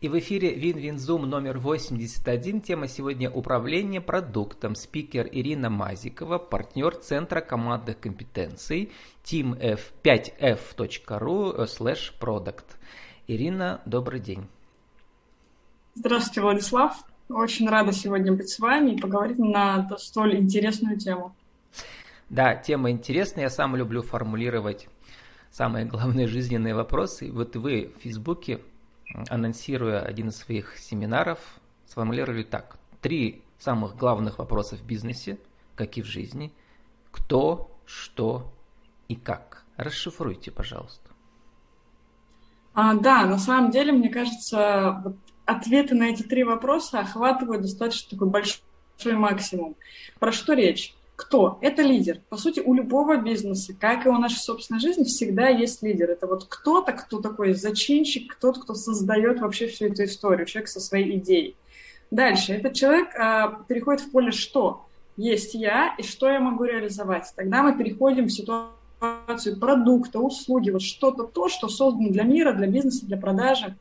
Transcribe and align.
И 0.00 0.08
в 0.08 0.16
эфире 0.20 0.54
Вин-Вин-Зум 0.54 1.28
номер 1.28 1.58
81. 1.58 2.60
Тема 2.60 2.86
сегодня 2.86 3.28
«Управление 3.28 4.00
продуктом». 4.00 4.76
Спикер 4.76 5.28
Ирина 5.32 5.70
Мазикова, 5.70 6.38
партнер 6.38 6.94
Центра 6.94 7.40
командных 7.40 7.98
компетенций 7.98 8.92
teamf5f.ru 9.24 11.64
slash 11.64 12.12
product. 12.20 12.76
Ирина, 13.26 13.82
добрый 13.86 14.20
день. 14.20 14.46
Здравствуйте, 15.96 16.42
Владислав. 16.42 16.96
Очень 17.28 17.68
рада 17.68 17.92
сегодня 17.92 18.32
быть 18.32 18.50
с 18.50 18.60
вами 18.60 18.92
и 18.92 19.00
поговорить 19.00 19.40
на 19.40 19.88
столь 19.98 20.36
интересную 20.36 20.96
тему. 20.96 21.34
Да, 22.30 22.54
тема 22.54 22.92
интересная. 22.92 23.46
Я 23.46 23.50
сам 23.50 23.74
люблю 23.74 24.02
формулировать 24.02 24.86
самые 25.50 25.86
главные 25.86 26.28
жизненные 26.28 26.76
вопросы. 26.76 27.32
Вот 27.32 27.56
вы 27.56 27.92
в 27.98 28.02
Фейсбуке 28.02 28.60
анонсируя 29.28 30.02
один 30.02 30.28
из 30.28 30.36
своих 30.36 30.78
семинаров, 30.78 31.38
сформулировали 31.86 32.42
так. 32.42 32.78
Три 33.00 33.42
самых 33.58 33.96
главных 33.96 34.38
вопроса 34.38 34.76
в 34.76 34.84
бизнесе, 34.84 35.38
как 35.74 35.96
и 35.96 36.02
в 36.02 36.06
жизни. 36.06 36.52
Кто, 37.10 37.70
что 37.86 38.52
и 39.08 39.16
как. 39.16 39.64
Расшифруйте, 39.76 40.50
пожалуйста. 40.50 41.10
А, 42.74 42.94
да, 42.94 43.26
на 43.26 43.38
самом 43.38 43.70
деле, 43.70 43.92
мне 43.92 44.08
кажется, 44.08 45.00
вот 45.04 45.16
ответы 45.46 45.94
на 45.94 46.04
эти 46.04 46.22
три 46.22 46.44
вопроса 46.44 47.00
охватывают 47.00 47.62
достаточно 47.62 48.10
такой 48.10 48.28
большой 48.28 49.16
максимум. 49.16 49.76
Про 50.18 50.30
что 50.30 50.52
речь? 50.52 50.94
Кто? 51.18 51.58
Это 51.62 51.82
лидер. 51.82 52.20
По 52.28 52.36
сути, 52.36 52.60
у 52.60 52.72
любого 52.74 53.16
бизнеса, 53.16 53.74
как 53.78 54.06
и 54.06 54.08
у 54.08 54.16
нашей 54.18 54.38
собственной 54.38 54.78
жизни, 54.78 55.02
всегда 55.02 55.48
есть 55.48 55.82
лидер. 55.82 56.08
Это 56.08 56.28
вот 56.28 56.46
кто-то, 56.48 56.92
кто 56.92 57.20
такой 57.20 57.54
зачинщик, 57.54 58.36
кто-то, 58.36 58.60
кто 58.60 58.74
создает 58.74 59.40
вообще 59.40 59.66
всю 59.66 59.86
эту 59.86 60.04
историю, 60.04 60.46
человек 60.46 60.68
со 60.68 60.78
своей 60.78 61.18
идеей. 61.18 61.56
Дальше. 62.12 62.52
Этот 62.52 62.74
человек 62.74 63.08
а, 63.18 63.64
переходит 63.66 64.02
в 64.02 64.12
поле 64.12 64.30
«что?». 64.30 64.86
Есть 65.16 65.54
я, 65.54 65.96
и 65.98 66.04
что 66.04 66.30
я 66.30 66.38
могу 66.38 66.62
реализовать. 66.62 67.32
Тогда 67.34 67.64
мы 67.64 67.76
переходим 67.76 68.26
в 68.26 68.30
ситуацию 68.30 69.58
продукта, 69.58 70.20
услуги, 70.20 70.70
вот 70.70 70.82
что-то 70.82 71.24
то, 71.24 71.48
что 71.48 71.68
создано 71.68 72.10
для 72.10 72.22
мира, 72.22 72.52
для 72.52 72.68
бизнеса, 72.68 73.04
для 73.04 73.16
продажи. 73.16 73.76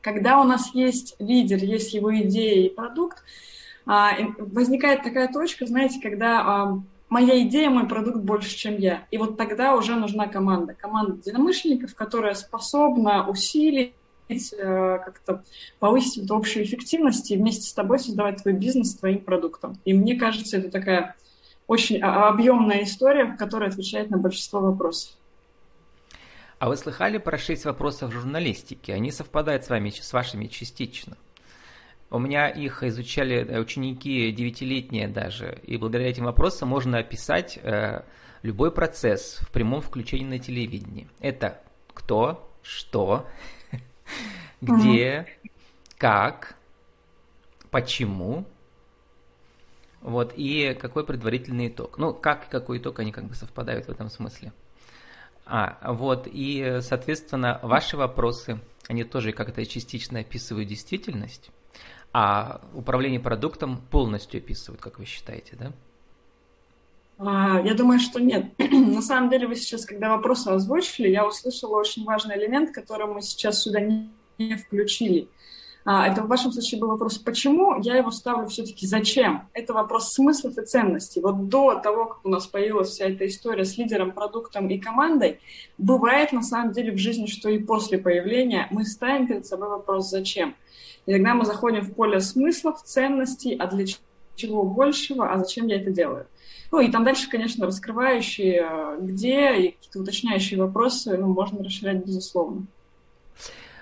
Когда 0.00 0.40
у 0.40 0.44
нас 0.44 0.74
есть 0.74 1.14
лидер, 1.18 1.58
есть 1.58 1.92
его 1.92 2.18
идея 2.20 2.64
и 2.64 2.70
продукт, 2.70 3.22
возникает 3.88 5.02
такая 5.02 5.32
точка, 5.32 5.66
знаете, 5.66 5.98
когда 6.00 6.40
а, 6.40 6.82
моя 7.08 7.40
идея, 7.42 7.70
мой 7.70 7.88
продукт 7.88 8.18
больше, 8.18 8.54
чем 8.54 8.76
я. 8.76 9.06
И 9.10 9.18
вот 9.18 9.36
тогда 9.36 9.74
уже 9.74 9.96
нужна 9.96 10.26
команда. 10.26 10.74
Команда 10.74 11.16
единомышленников, 11.16 11.94
которая 11.94 12.34
способна 12.34 13.26
усилить 13.28 13.94
э, 14.28 14.98
как-то 15.04 15.42
повысить 15.78 16.24
эту 16.24 16.36
общую 16.36 16.66
эффективность 16.66 17.30
и 17.30 17.36
вместе 17.36 17.68
с 17.68 17.72
тобой 17.72 17.98
создавать 17.98 18.42
твой 18.42 18.52
бизнес 18.52 18.94
твоим 18.94 19.20
продуктом. 19.20 19.78
И 19.86 19.94
мне 19.94 20.16
кажется, 20.16 20.58
это 20.58 20.70
такая 20.70 21.16
очень 21.66 22.02
а, 22.02 22.28
объемная 22.28 22.84
история, 22.84 23.36
которая 23.38 23.70
отвечает 23.70 24.10
на 24.10 24.18
большинство 24.18 24.60
вопросов. 24.60 25.12
А 26.58 26.68
вы 26.68 26.76
слыхали 26.76 27.18
про 27.18 27.38
шесть 27.38 27.64
вопросов 27.64 28.12
журналистики? 28.12 28.90
Они 28.90 29.12
совпадают 29.12 29.64
с 29.64 29.70
вами, 29.70 29.90
с 29.90 30.12
вашими 30.12 30.46
частично. 30.46 31.16
У 32.10 32.18
меня 32.18 32.48
их 32.48 32.82
изучали 32.82 33.46
э, 33.46 33.60
ученики 33.60 34.32
девятилетние 34.32 35.08
даже, 35.08 35.60
и 35.64 35.76
благодаря 35.76 36.08
этим 36.08 36.24
вопросам 36.24 36.68
можно 36.68 36.98
описать 36.98 37.58
э, 37.62 38.02
любой 38.42 38.72
процесс 38.72 39.38
в 39.42 39.50
прямом 39.50 39.82
включении 39.82 40.24
на 40.26 40.38
телевидении. 40.38 41.08
Это 41.20 41.60
кто, 41.92 42.50
что, 42.62 43.26
где, 44.62 45.26
как, 45.98 46.56
почему, 47.70 48.46
вот, 50.00 50.32
и 50.34 50.74
какой 50.80 51.04
предварительный 51.04 51.68
итог. 51.68 51.98
Ну, 51.98 52.14
как 52.14 52.46
и 52.46 52.50
какой 52.50 52.78
итог, 52.78 53.00
они 53.00 53.12
как 53.12 53.24
бы 53.24 53.34
совпадают 53.34 53.86
в 53.86 53.90
этом 53.90 54.08
смысле. 54.08 54.54
А, 55.44 55.92
вот, 55.92 56.26
и, 56.30 56.78
соответственно, 56.80 57.58
ваши 57.62 57.98
вопросы, 57.98 58.60
они 58.88 59.04
тоже 59.04 59.32
как-то 59.32 59.64
частично 59.66 60.20
описывают 60.20 60.68
действительность, 60.68 61.50
а 62.12 62.60
управление 62.74 63.20
продуктом 63.20 63.80
полностью 63.90 64.38
описывают, 64.38 64.80
как 64.80 64.98
вы 64.98 65.04
считаете, 65.04 65.56
да? 65.56 65.72
А, 67.18 67.60
я 67.60 67.74
думаю, 67.74 67.98
что 67.98 68.20
нет. 68.20 68.46
На 68.58 69.02
самом 69.02 69.28
деле, 69.30 69.46
вы 69.46 69.56
сейчас, 69.56 69.84
когда 69.84 70.08
вопросы 70.16 70.48
озвучили, 70.48 71.08
я 71.08 71.26
услышала 71.26 71.76
очень 71.76 72.04
важный 72.04 72.36
элемент, 72.36 72.72
который 72.72 73.06
мы 73.06 73.22
сейчас 73.22 73.62
сюда 73.62 73.80
не 73.80 74.56
включили. 74.56 75.28
А, 75.90 76.06
это 76.06 76.22
в 76.22 76.28
вашем 76.28 76.52
случае 76.52 76.80
был 76.80 76.88
вопрос 76.88 77.18
«почему?», 77.18 77.80
я 77.80 77.96
его 77.96 78.10
ставлю 78.10 78.46
все-таки 78.48 78.86
«зачем?». 78.86 79.48
Это 79.54 79.72
вопрос 79.72 80.12
смыслов 80.12 80.58
и 80.58 80.64
ценностей. 80.66 81.20
Вот 81.20 81.48
до 81.48 81.76
того, 81.76 82.04
как 82.04 82.26
у 82.26 82.28
нас 82.28 82.46
появилась 82.46 82.90
вся 82.90 83.06
эта 83.06 83.26
история 83.26 83.64
с 83.64 83.78
лидером, 83.78 84.12
продуктом 84.12 84.68
и 84.68 84.78
командой, 84.78 85.40
бывает 85.78 86.32
на 86.32 86.42
самом 86.42 86.72
деле 86.72 86.92
в 86.92 86.98
жизни, 86.98 87.26
что 87.26 87.48
и 87.48 87.58
после 87.58 87.96
появления 87.96 88.68
мы 88.70 88.84
ставим 88.84 89.26
перед 89.26 89.46
собой 89.46 89.70
вопрос 89.70 90.10
«зачем?». 90.10 90.54
И 91.08 91.12
тогда 91.12 91.32
мы 91.32 91.46
заходим 91.46 91.80
в 91.80 91.94
поле 91.94 92.20
смыслов, 92.20 92.82
ценностей, 92.82 93.56
а 93.58 93.66
для 93.66 93.86
чего 94.36 94.62
большего, 94.62 95.32
а 95.32 95.38
зачем 95.38 95.66
я 95.66 95.80
это 95.80 95.90
делаю. 95.90 96.26
Ну 96.70 96.80
и 96.80 96.90
там 96.90 97.02
дальше, 97.02 97.30
конечно, 97.30 97.64
раскрывающие, 97.64 98.60
э, 98.60 98.98
где 99.00 99.56
и 99.56 99.70
какие-то 99.70 100.00
уточняющие 100.00 100.60
вопросы, 100.60 101.16
ну, 101.16 101.28
можно 101.28 101.64
расширять 101.64 102.04
безусловно. 102.04 102.66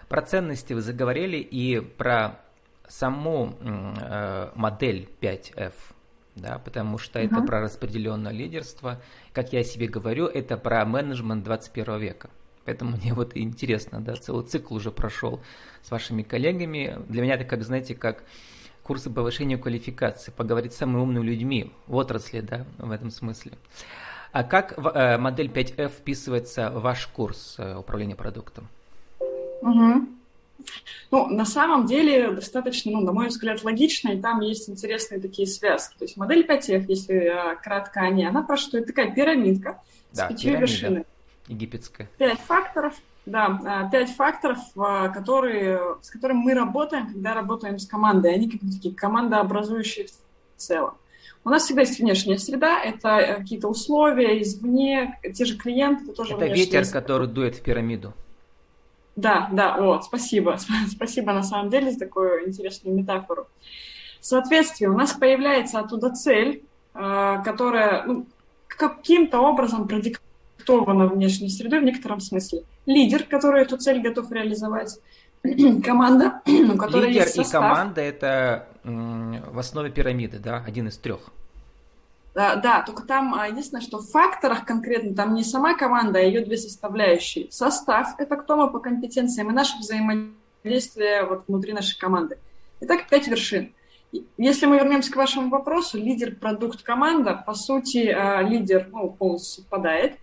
Про 0.09 0.23
ценности 0.23 0.73
вы 0.73 0.83
заговорили 0.83 1.39
и 1.39 1.81
про 1.81 2.41
саму 2.87 3.55
э, 3.61 4.51
модель 4.55 5.09
5F, 5.21 5.73
да, 6.37 6.61
потому 6.61 6.97
что 6.97 7.19
uh-huh. 7.19 7.25
это 7.25 7.43
про 7.43 7.61
распределенное 7.61 8.31
лидерство. 8.31 9.03
Как 9.33 9.53
я 9.53 9.65
себе 9.65 9.89
говорю, 9.89 10.27
это 10.27 10.57
про 10.57 10.85
менеджмент 10.85 11.43
21 11.43 11.99
века. 11.99 12.31
Поэтому 12.67 12.97
мне 12.97 13.15
вот 13.15 13.37
интересно, 13.37 14.01
да, 14.01 14.17
целый 14.17 14.45
цикл 14.45 14.75
уже 14.75 14.91
прошел 14.91 15.41
с 15.83 15.91
вашими 15.91 16.23
коллегами. 16.23 16.99
Для 17.09 17.23
меня 17.23 17.37
это 17.37 17.45
как, 17.45 17.63
знаете, 17.63 17.95
как 17.95 18.25
курсы 18.83 19.09
повышения 19.09 19.57
квалификации, 19.57 20.33
поговорить 20.33 20.73
с 20.73 20.77
самыми 20.77 21.01
умными 21.01 21.25
людьми 21.25 21.73
в 21.87 21.95
отрасли, 21.95 22.41
да, 22.41 22.67
в 22.79 22.91
этом 22.91 23.11
смысле. 23.11 23.53
А 24.33 24.43
как 24.43 24.77
э, 24.77 25.17
модель 25.17 25.47
5F 25.47 25.89
вписывается 25.89 26.71
в 26.71 26.83
ваш 26.83 27.07
курс 27.07 27.55
э, 27.59 27.77
управления 27.77 28.17
продуктом? 28.17 28.69
Угу. 29.63 30.09
Ну, 31.13 31.27
на 31.29 31.45
самом 31.45 31.87
деле, 31.87 32.33
достаточно, 32.33 32.91
ну, 32.91 33.01
на 33.01 33.13
мой 33.13 33.29
взгляд, 33.29 33.63
логично, 33.63 34.11
и 34.11 34.21
там 34.21 34.41
есть 34.41 34.69
интересные 34.69 35.21
такие 35.21 35.47
связки. 35.47 35.97
То 35.99 36.05
есть 36.05 36.17
модель 36.17 36.45
5F, 36.45 36.85
если 36.89 37.15
э, 37.15 37.57
кратко 37.63 38.01
о 38.01 38.11
ней, 38.11 38.29
она 38.29 38.43
про 38.43 38.57
что? 38.57 38.79
Это 38.79 38.89
такая 38.89 39.15
пирамидка 39.15 39.81
да, 40.13 40.27
с 40.27 40.29
пятью 40.29 40.59
вершинами 40.59 41.05
египетская. 41.49 42.09
Пять 42.19 42.41
факторов, 42.41 42.95
да, 43.25 43.61
а, 43.65 43.89
пять 43.91 44.11
факторов, 44.15 44.59
а, 44.77 45.09
которые, 45.09 45.97
с 46.01 46.11
которыми 46.11 46.39
мы 46.39 46.55
работаем, 46.55 47.09
когда 47.09 47.35
работаем 47.35 47.79
с 47.79 47.87
командой. 47.87 48.35
Они 48.35 48.49
как 48.49 48.61
такие 48.61 48.95
командообразующие 48.95 50.07
в 50.07 50.61
целом. 50.61 50.95
У 51.45 51.49
нас 51.49 51.65
всегда 51.65 51.83
есть 51.83 51.99
внешняя 52.01 52.39
среда, 52.39 52.83
это 52.83 53.19
э, 53.19 53.37
какие-то 53.37 53.69
условия 53.69 54.43
извне, 54.43 55.21
те 55.33 55.45
же 55.45 55.57
клиенты, 55.57 56.05
это 56.05 56.13
тоже 56.13 56.35
Это 56.35 56.47
ветер, 56.47 56.85
среда. 56.85 57.01
который 57.01 57.29
дует 57.29 57.55
в 57.55 57.63
пирамиду. 57.63 58.15
Да, 59.15 59.49
да, 59.53 59.81
вот, 59.81 60.05
спасибо. 60.05 60.59
Спасибо 60.91 61.33
на 61.33 61.43
самом 61.43 61.71
деле 61.71 61.93
за 61.93 62.01
такую 62.01 62.49
интересную 62.49 62.97
метафору. 62.97 63.47
Соответственно, 64.21 64.93
у 64.95 64.99
нас 64.99 65.13
появляется 65.13 65.79
оттуда 65.79 66.11
цель, 66.11 66.65
которая 66.93 68.05
ну, 68.07 68.27
каким-то 68.67 69.41
образом 69.41 69.87
продиктует 69.87 70.26
продиктована 70.57 71.07
внешней 71.07 71.49
средой 71.49 71.81
в 71.81 71.85
некотором 71.85 72.21
смысле. 72.21 72.63
Лидер, 72.87 73.25
который 73.25 73.63
эту 73.63 73.77
цель 73.77 74.01
готов 74.01 74.31
реализовать, 74.33 74.99
команда, 75.85 76.41
у 76.47 76.77
которой 76.77 77.09
Лидер 77.09 77.23
есть 77.23 77.35
состав. 77.35 77.47
и 77.47 77.53
команда– 77.53 78.01
это 78.03 78.69
в 78.85 79.59
основе 79.59 79.91
пирамиды, 79.91 80.39
да, 80.39 80.63
один 80.67 80.89
из 80.89 80.97
трех. 80.97 81.21
Да, 82.35 82.57
да, 82.57 82.83
только 82.83 83.03
там 83.03 83.35
а, 83.35 83.49
единственное, 83.49 83.81
что 83.81 83.99
в 83.99 84.11
факторах 84.11 84.67
конкретно 84.67 85.15
там 85.15 85.35
не 85.35 85.43
сама 85.43 85.75
команда, 85.75 86.19
а 86.19 86.23
ее 86.23 86.45
две 86.45 86.59
составляющие. 86.59 87.51
Состав– 87.51 88.15
это 88.19 88.37
кто 88.37 88.57
мы 88.57 88.71
по 88.71 88.79
компетенциям 88.79 89.51
и 89.51 89.55
наше 89.55 89.79
взаимодействие 89.79 91.25
вот 91.25 91.45
внутри 91.49 91.73
нашей 91.73 91.99
команды. 91.99 92.39
Итак, 92.81 93.09
пять 93.09 93.27
вершин. 93.27 93.73
Если 94.37 94.67
мы 94.67 94.77
вернемся 94.77 95.11
к 95.11 95.17
вашему 95.17 95.49
вопросу, 95.49 95.99
лидер, 95.99 96.35
продукт, 96.35 96.83
команда, 96.83 97.43
по 97.47 97.55
сути, 97.55 98.09
а, 98.09 98.43
лидер 98.43 98.89
ну, 98.93 99.11
полностью 99.11 99.63
совпадает 99.63 100.19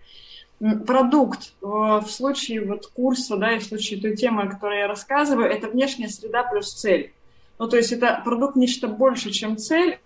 продукт 0.86 1.52
в 1.60 2.06
случае 2.08 2.64
вот 2.64 2.86
курса, 2.86 3.36
да, 3.36 3.52
и 3.52 3.58
в 3.58 3.64
случае 3.64 4.00
той 4.00 4.16
темы, 4.16 4.42
о 4.42 4.48
которой 4.48 4.78
я 4.78 4.88
рассказываю, 4.88 5.50
это 5.50 5.68
внешняя 5.68 6.08
среда 6.08 6.42
плюс 6.42 6.72
цель. 6.72 7.12
Ну, 7.58 7.68
то 7.68 7.76
есть 7.76 7.92
это 7.92 8.20
продукт 8.24 8.56
нечто 8.56 8.88
больше, 8.88 9.30
чем 9.30 9.56
цель, 9.56 9.98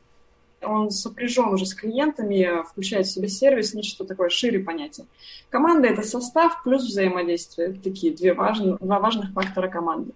он 0.60 0.90
сопряжен 0.90 1.50
уже 1.50 1.66
с 1.66 1.74
клиентами, 1.74 2.64
включает 2.68 3.06
в 3.06 3.12
себя 3.12 3.28
сервис, 3.28 3.74
нечто 3.74 4.04
такое 4.04 4.28
шире 4.28 4.58
понятие. 4.58 5.06
Команда– 5.50 5.86
это 5.88 6.02
состав 6.02 6.62
плюс 6.64 6.82
взаимодействие. 6.82 7.74
Такие 7.74 8.12
две 8.12 8.34
важные, 8.34 8.76
два 8.80 8.98
важных 8.98 9.32
фактора 9.32 9.68
команды. 9.68 10.12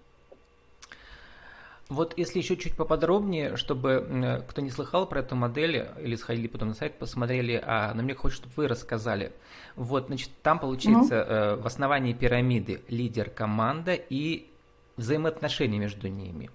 Вот 1.93 2.13
если 2.17 2.39
еще 2.39 2.57
чуть 2.57 2.75
поподробнее, 2.75 3.55
чтобы 3.55 4.43
кто 4.49 4.61
не 4.61 4.69
слыхал 4.69 5.07
про 5.07 5.19
эту 5.19 5.35
модель, 5.35 5.87
или 5.99 6.15
сходили 6.15 6.47
потом 6.47 6.69
на 6.69 6.73
сайт, 6.73 6.97
посмотрели, 6.97 7.61
а, 7.63 7.93
но 7.93 8.03
мне 8.03 8.15
хочется, 8.15 8.43
чтобы 8.43 8.53
вы 8.55 8.67
рассказали. 8.67 9.31
Вот, 9.75 10.07
значит, 10.07 10.29
там 10.41 10.59
получается 10.59 11.15
mm-hmm. 11.15 11.61
в 11.61 11.67
основании 11.67 12.13
пирамиды 12.13 12.81
лидер 12.87 13.29
команда 13.29 13.93
и 13.93 14.49
взаимоотношения 14.97 15.79
между 15.79 16.07
ними. 16.07 16.49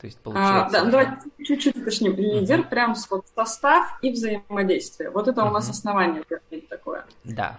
То 0.00 0.06
есть 0.06 0.20
получается... 0.20 0.66
А, 0.66 0.70
да, 0.70 0.84
ну, 0.84 0.90
давайте 0.92 1.14
чуть-чуть 1.44 1.76
уточним. 1.76 2.14
Лидер, 2.14 2.60
uh-huh. 2.60 2.68
прям 2.68 2.94
вот 3.10 3.26
состав 3.34 3.98
и 4.00 4.12
взаимодействие. 4.12 5.10
Вот 5.10 5.26
это 5.26 5.44
у 5.44 5.50
нас 5.50 5.68
основание 5.68 6.22
такое. 6.68 7.04
Да. 7.24 7.58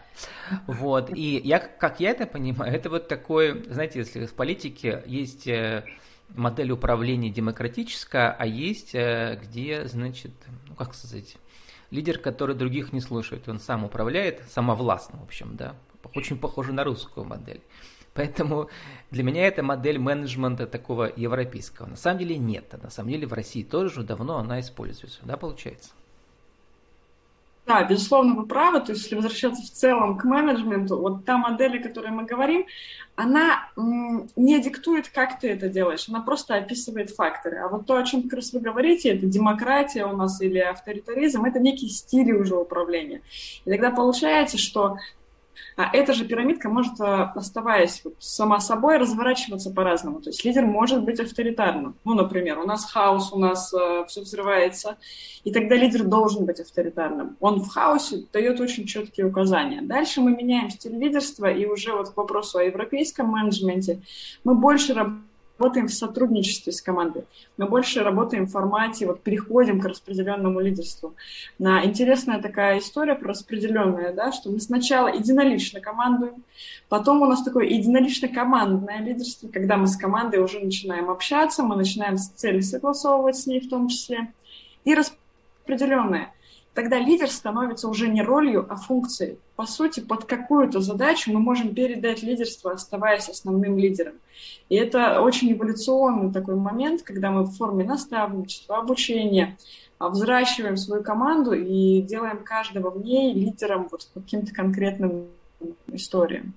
Вот. 0.66 1.10
И 1.14 1.42
я, 1.44 1.60
как 1.60 2.00
я 2.00 2.12
это 2.12 2.26
понимаю, 2.26 2.74
это 2.74 2.90
вот 2.90 3.10
такое, 3.10 3.62
знаете, 3.70 4.00
если 4.00 4.26
в 4.26 4.34
политике 4.34 5.04
есть 5.06 5.48
э, 5.48 5.84
модель 6.36 6.72
управления 6.72 7.30
демократическая, 7.30 8.36
а 8.38 8.46
есть 8.46 8.94
э, 8.94 9.40
где, 9.42 9.88
значит, 9.88 10.32
ну 10.68 10.76
как 10.76 10.94
сказать, 10.94 11.38
лидер, 11.92 12.20
который 12.20 12.56
других 12.56 12.94
не 12.94 13.02
слушает, 13.02 13.48
он 13.48 13.60
сам 13.60 13.84
управляет, 13.84 14.44
самовластно, 14.50 15.20
в 15.20 15.24
общем, 15.24 15.56
да, 15.56 15.76
очень 16.16 16.38
похоже 16.38 16.74
на 16.74 16.84
русскую 16.84 17.26
модель. 17.26 17.62
Поэтому 18.14 18.70
для 19.12 19.24
меня 19.24 19.48
это 19.48 19.64
модель 19.64 20.00
менеджмента 20.00 20.68
такого 20.68 21.12
европейского. 21.16 21.86
На 21.86 21.96
самом 21.96 22.20
деле 22.20 22.38
нет. 22.38 22.74
На 22.82 22.90
самом 22.90 23.12
деле 23.12 23.28
в 23.28 23.34
России 23.34 23.64
тоже 23.64 24.04
давно 24.04 24.40
она 24.40 24.60
используется. 24.60 25.20
Да, 25.24 25.38
получается? 25.38 25.92
Да, 27.70 27.84
безусловно, 27.84 28.34
вы 28.34 28.48
правы. 28.48 28.80
То 28.80 28.94
есть, 28.94 29.04
если 29.04 29.16
возвращаться 29.16 29.62
в 29.62 29.70
целом 29.70 30.18
к 30.18 30.24
менеджменту, 30.24 30.98
вот 30.98 31.24
та 31.24 31.38
модель, 31.38 31.78
о 31.78 31.84
которой 31.84 32.10
мы 32.10 32.26
говорим, 32.26 32.66
она 33.16 33.70
не 34.36 34.60
диктует, 34.60 35.10
как 35.10 35.40
ты 35.40 35.52
это 35.52 35.70
делаешь, 35.70 36.10
она 36.10 36.22
просто 36.22 36.56
описывает 36.56 37.12
факторы. 37.12 37.58
А 37.58 37.68
вот 37.68 37.86
то, 37.86 37.98
о 37.98 38.04
чем 38.04 38.24
как 38.24 38.34
раз 38.34 38.54
вы 38.54 38.60
говорите, 38.60 39.10
это 39.10 39.28
демократия 39.28 40.06
у 40.06 40.18
нас 40.18 40.42
или 40.42 40.58
авторитаризм, 40.58 41.46
это 41.46 41.60
некие 41.60 41.92
стили 41.92 42.32
уже 42.32 42.56
управления. 42.56 43.22
И 43.66 43.70
тогда 43.70 43.92
получается, 43.92 44.58
что 44.58 44.98
а 45.76 45.90
эта 45.94 46.14
же 46.14 46.26
пирамидка 46.26 46.70
может, 46.70 47.00
э, 47.00 47.04
оставаясь 47.36 48.04
сама 48.20 48.60
собой, 48.60 48.98
разворачиваться 48.98 49.72
по-разному. 49.72 50.20
То 50.22 50.30
есть 50.30 50.44
лидер 50.44 50.66
может 50.66 51.04
быть 51.04 51.20
авторитарным. 51.20 51.96
Ну, 52.04 52.16
например, 52.16 52.60
у 52.60 52.66
нас 52.66 52.86
хаос, 52.86 53.32
у 53.32 53.40
нас 53.40 53.74
э, 53.74 54.06
все 54.08 54.22
взрывается, 54.22 54.98
и 55.44 55.52
тогда 55.52 55.76
лидер 55.76 56.04
должен 56.04 56.46
быть 56.46 56.60
авторитарным. 56.60 57.38
Он 57.40 57.62
в 57.62 57.70
хаосе 57.70 58.26
дает 58.34 58.60
очень 58.60 58.86
четкие 58.86 59.28
указания. 59.28 59.82
Дальше 59.82 60.22
мы 60.22 60.36
меняем 60.36 60.70
стиль 60.70 60.98
лидерства, 60.98 61.50
и 61.50 61.66
уже 61.66 61.94
вот 61.94 62.10
к 62.10 62.18
вопросу 62.18 62.58
о 62.58 62.64
европейском 62.64 63.28
менеджменте 63.28 64.02
мы 64.44 64.56
больше 64.56 64.94
работаем 64.94 65.29
работаем 65.60 65.88
в 65.88 65.94
сотрудничестве 65.94 66.72
с 66.72 66.82
командой. 66.82 67.26
Мы 67.58 67.68
больше 67.68 68.02
работаем 68.02 68.46
в 68.46 68.52
формате, 68.52 69.06
вот 69.06 69.22
переходим 69.22 69.82
к 69.82 69.86
распределенному 69.86 70.62
лидерству. 70.62 71.16
На 71.60 71.86
интересная 71.86 72.42
такая 72.42 72.80
история 72.80 73.16
про 73.16 73.30
распределенное, 73.30 74.14
да, 74.14 74.32
что 74.32 74.50
мы 74.50 74.60
сначала 74.62 75.10
единолично 75.10 75.82
командуем, 75.82 76.44
потом 76.88 77.22
у 77.22 77.26
нас 77.26 77.44
такое 77.44 77.66
единолично-командное 77.66 79.02
лидерство, 79.02 79.50
когда 79.50 79.76
мы 79.76 79.88
с 79.88 79.98
командой 79.98 80.40
уже 80.40 80.60
начинаем 80.60 81.10
общаться, 81.10 81.64
мы 81.64 81.76
начинаем 81.76 82.18
цели 82.18 82.62
согласовывать 82.62 83.36
с 83.36 83.46
ней 83.46 83.60
в 83.60 83.70
том 83.70 83.90
числе, 83.90 84.32
и 84.86 84.96
распределенное– 84.96 86.34
тогда 86.80 86.98
лидер 86.98 87.30
становится 87.30 87.90
уже 87.90 88.08
не 88.08 88.22
ролью, 88.22 88.66
а 88.70 88.78
функцией. 88.78 89.38
По 89.58 89.66
сути, 89.66 90.00
под 90.00 90.24
какую-то 90.24 90.80
задачу 90.80 91.30
мы 91.30 91.42
можем 91.42 91.76
передать 91.76 92.24
лидерство, 92.24 92.72
оставаясь 92.72 93.28
основным 93.28 93.78
лидером. 93.78 94.14
И 94.70 94.78
это 94.78 95.20
очень 95.20 95.52
эволюционный 95.52 96.32
такой 96.32 96.56
момент, 96.56 97.02
когда 97.02 97.32
мы 97.32 97.44
в 97.44 97.52
форме 97.52 97.84
наставничества, 97.84 98.78
обучения 98.78 99.58
а, 99.98 100.08
взращиваем 100.08 100.78
свою 100.78 101.04
команду 101.04 101.52
и 101.52 102.02
делаем 102.02 102.46
каждого 102.46 102.92
в 102.92 103.04
ней 103.04 103.34
лидером 103.34 103.90
вот 103.92 104.08
каким-то 104.14 104.54
конкретным 104.54 105.28
историям. 105.88 106.54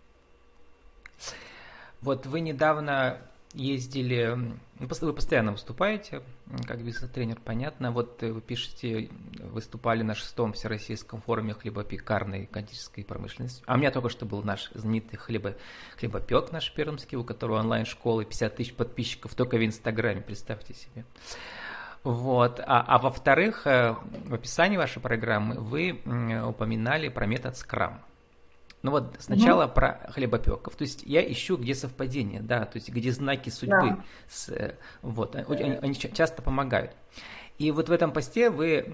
Вот 2.00 2.26
вы 2.26 2.42
недавно 2.42 3.18
ездили, 3.54 4.38
вы 4.78 5.12
постоянно 5.12 5.50
выступаете, 5.50 6.22
как 6.66 6.82
бизнес-тренер, 6.84 7.38
понятно. 7.44 7.92
Вот 7.92 8.22
вы 8.22 8.40
пишете, 8.40 9.10
выступали 9.40 10.02
на 10.02 10.14
шестом 10.14 10.52
всероссийском 10.52 11.20
форуме 11.20 11.54
хлебопекарной 11.54 12.46
кондитерской 12.46 13.04
промышленности. 13.04 13.62
А 13.66 13.74
у 13.74 13.78
меня 13.78 13.90
только 13.90 14.08
что 14.08 14.26
был 14.26 14.42
наш 14.42 14.70
знаменитый 14.74 15.18
хлебо, 15.18 15.54
хлебопек 15.96 16.52
наш 16.52 16.72
пермский, 16.72 17.16
у 17.16 17.24
которого 17.24 17.58
онлайн-школы 17.60 18.24
50 18.24 18.56
тысяч 18.56 18.74
подписчиков 18.74 19.34
только 19.34 19.56
в 19.56 19.64
Инстаграме, 19.64 20.20
представьте 20.20 20.74
себе. 20.74 21.04
Вот. 22.04 22.60
А, 22.60 22.82
а 22.82 22.98
во-вторых, 22.98 23.66
э, 23.66 23.94
в 24.24 24.34
описании 24.34 24.76
вашей 24.76 25.00
программы 25.00 25.60
вы 25.60 26.00
упоминали 26.44 27.08
про 27.08 27.26
метод 27.26 27.54
Scrum. 27.54 27.98
Ну 28.82 28.90
вот 28.90 29.16
сначала 29.20 29.66
угу. 29.66 29.74
про 29.74 30.10
хлебопеков. 30.10 30.74
То 30.74 30.82
есть 30.82 31.04
я 31.04 31.22
ищу, 31.30 31.56
где 31.56 31.74
совпадение, 31.74 32.40
да, 32.40 32.64
то 32.64 32.76
есть 32.76 32.88
где 32.88 33.12
знаки 33.12 33.48
судьбы. 33.48 33.90
Да. 33.90 34.04
С, 34.28 34.48
э, 34.48 34.76
вот, 35.02 35.36
они, 35.36 35.76
они 35.80 35.94
часто 35.94 36.42
помогают. 36.42 36.92
И 37.58 37.70
вот 37.70 37.88
в 37.88 37.92
этом 37.92 38.12
посте 38.12 38.50
вы 38.50 38.84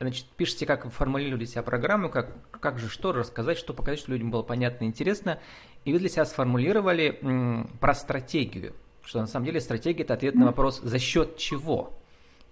значит, 0.00 0.26
пишете, 0.36 0.64
как 0.64 0.84
вы 0.84 0.90
формулировали 0.90 1.44
себя 1.44 1.62
программу, 1.62 2.08
как, 2.08 2.30
как 2.60 2.78
же 2.78 2.88
что 2.88 3.12
рассказать, 3.12 3.58
что 3.58 3.74
показать, 3.74 3.98
чтобы 3.98 4.14
людям 4.14 4.30
было 4.30 4.42
понятно 4.42 4.84
и 4.84 4.86
интересно. 4.86 5.40
И 5.84 5.92
вы 5.92 5.98
для 5.98 6.08
себя 6.08 6.24
сформулировали 6.24 7.18
м, 7.20 7.70
про 7.80 7.94
стратегию, 7.94 8.74
что 9.02 9.20
на 9.20 9.26
самом 9.26 9.46
деле 9.46 9.60
стратегия– 9.60 10.02
это 10.04 10.14
ответ 10.14 10.34
на 10.36 10.46
вопрос 10.46 10.80
«за 10.80 10.98
счет 10.98 11.36
чего?». 11.36 11.92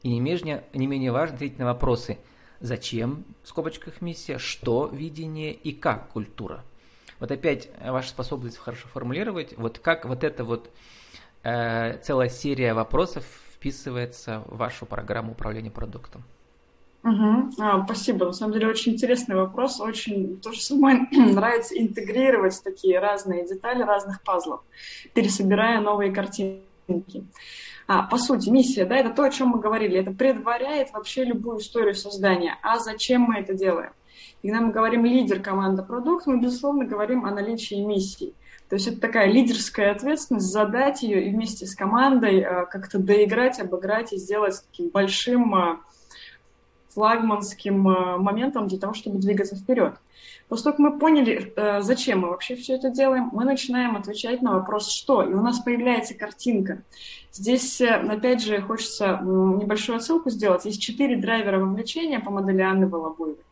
И 0.03 0.11
не 0.11 0.21
менее, 0.21 0.65
не 0.75 0.87
менее 0.87 1.11
важно 1.11 1.37
ответить 1.37 1.59
на 1.59 1.67
вопросы– 1.67 2.19
зачем, 2.61 3.25
в 3.43 3.49
скобочках, 3.49 4.01
миссия, 4.01 4.39
что 4.39 4.87
видение 4.87 5.53
и 5.53 5.73
как 5.73 6.09
культура. 6.09 6.65
Вот 7.21 7.31
опять 7.31 7.69
ваша 7.85 8.11
способность 8.11 8.59
хорошо 8.59 8.87
формулировать, 8.89 9.57
вот 9.57 9.79
как 9.79 10.05
вот 10.05 10.25
эта 10.25 10.45
вот 10.45 10.71
э, 11.43 11.99
целая 11.99 12.29
серия 12.29 12.75
вопросов 12.75 13.25
вписывается 13.55 14.45
в 14.47 14.57
вашу 14.57 14.87
программу 14.87 15.33
управления 15.33 15.71
продуктом. 15.71 16.23
Угу. 17.05 17.51
А, 17.61 17.85
спасибо. 17.85 18.27
На 18.27 18.33
самом 18.33 18.53
деле 18.53 18.69
очень 18.69 18.93
интересный 18.93 19.37
вопрос. 19.37 19.81
Очень 19.81 20.41
то 20.41 20.53
же 20.53 20.61
самое 20.61 21.07
нравится 21.13 21.79
интегрировать 21.79 22.61
такие 22.63 22.99
разные 22.99 23.47
детали 23.47 23.83
разных 23.83 24.23
пазлов, 24.23 24.63
пересобирая 25.15 25.81
новые 25.81 26.11
картинки. 26.88 27.26
А, 27.87 28.02
по 28.02 28.19
сути, 28.19 28.50
миссия, 28.50 28.85
да, 28.85 28.97
это 28.97 29.11
то, 29.11 29.23
о 29.23 29.30
чем 29.30 29.49
мы 29.49 29.61
говорили, 29.61 29.99
это 29.99 30.11
предваряет 30.11 30.92
вообще 30.92 31.25
любую 31.25 31.59
историю 31.59 31.95
создания. 31.95 32.57
А 32.62 32.78
зачем 32.78 33.23
мы 33.23 33.38
это 33.38 33.54
делаем? 33.54 33.92
И 34.42 34.49
когда 34.49 34.64
мы 34.64 34.73
говорим 34.73 35.04
лидер, 35.04 35.40
команда, 35.40 35.83
продукт, 35.83 36.26
мы, 36.26 36.40
безусловно, 36.40 36.85
говорим 36.85 37.25
о 37.25 37.30
наличии 37.30 37.76
миссии. 37.76 38.35
То 38.68 38.76
есть 38.76 38.87
это 38.87 39.00
такая 39.00 39.30
лидерская 39.30 39.92
ответственность, 39.92 40.52
задать 40.52 41.02
ее 41.02 41.26
и 41.26 41.30
вместе 41.30 41.66
с 41.66 41.75
командой 41.75 42.42
а, 42.42 42.66
как-то 42.66 42.99
доиграть, 42.99 43.59
обыграть 43.59 44.12
и 44.12 44.18
сделать 44.18 44.62
таким 44.71 44.90
большим 44.90 45.54
а, 45.54 45.80
флагманским 46.99 47.88
а, 47.88 48.19
моментом 48.19 48.67
для 48.67 48.78
того, 48.78 48.93
чтобы 48.93 49.21
двигаться 49.21 49.55
вперед. 49.55 49.95
После 50.49 50.64
того, 50.64 50.76
как 50.76 50.78
мы 50.81 50.99
поняли, 50.99 51.52
э, 51.55 51.81
зачем 51.83 52.21
мы 52.21 52.31
вообще 52.31 52.57
все 52.57 52.75
это 52.75 52.90
делаем, 52.90 53.28
мы 53.33 53.45
начинаем 53.45 53.97
отвечать 53.97 54.43
на 54.43 54.55
вопрос 54.55 54.90
«что?». 54.90 55.23
И 55.23 55.33
у 55.33 55.40
нас 55.43 55.61
появляется 55.61 56.14
картинка. 56.14 56.83
Здесь, 57.33 57.81
э, 57.81 57.90
опять 57.90 58.43
же, 58.43 58.61
хочется 58.62 59.21
небольшую 59.23 59.97
отсылку 59.97 60.31
сделать. 60.31 60.64
Есть 60.64 60.83
четыре 60.83 61.17
драйвера 61.17 61.61
вовлечения 61.61 62.19
по 62.19 62.31
модели 62.31 62.62
Анны 62.62 62.88
Волобуевой. 62.88 63.45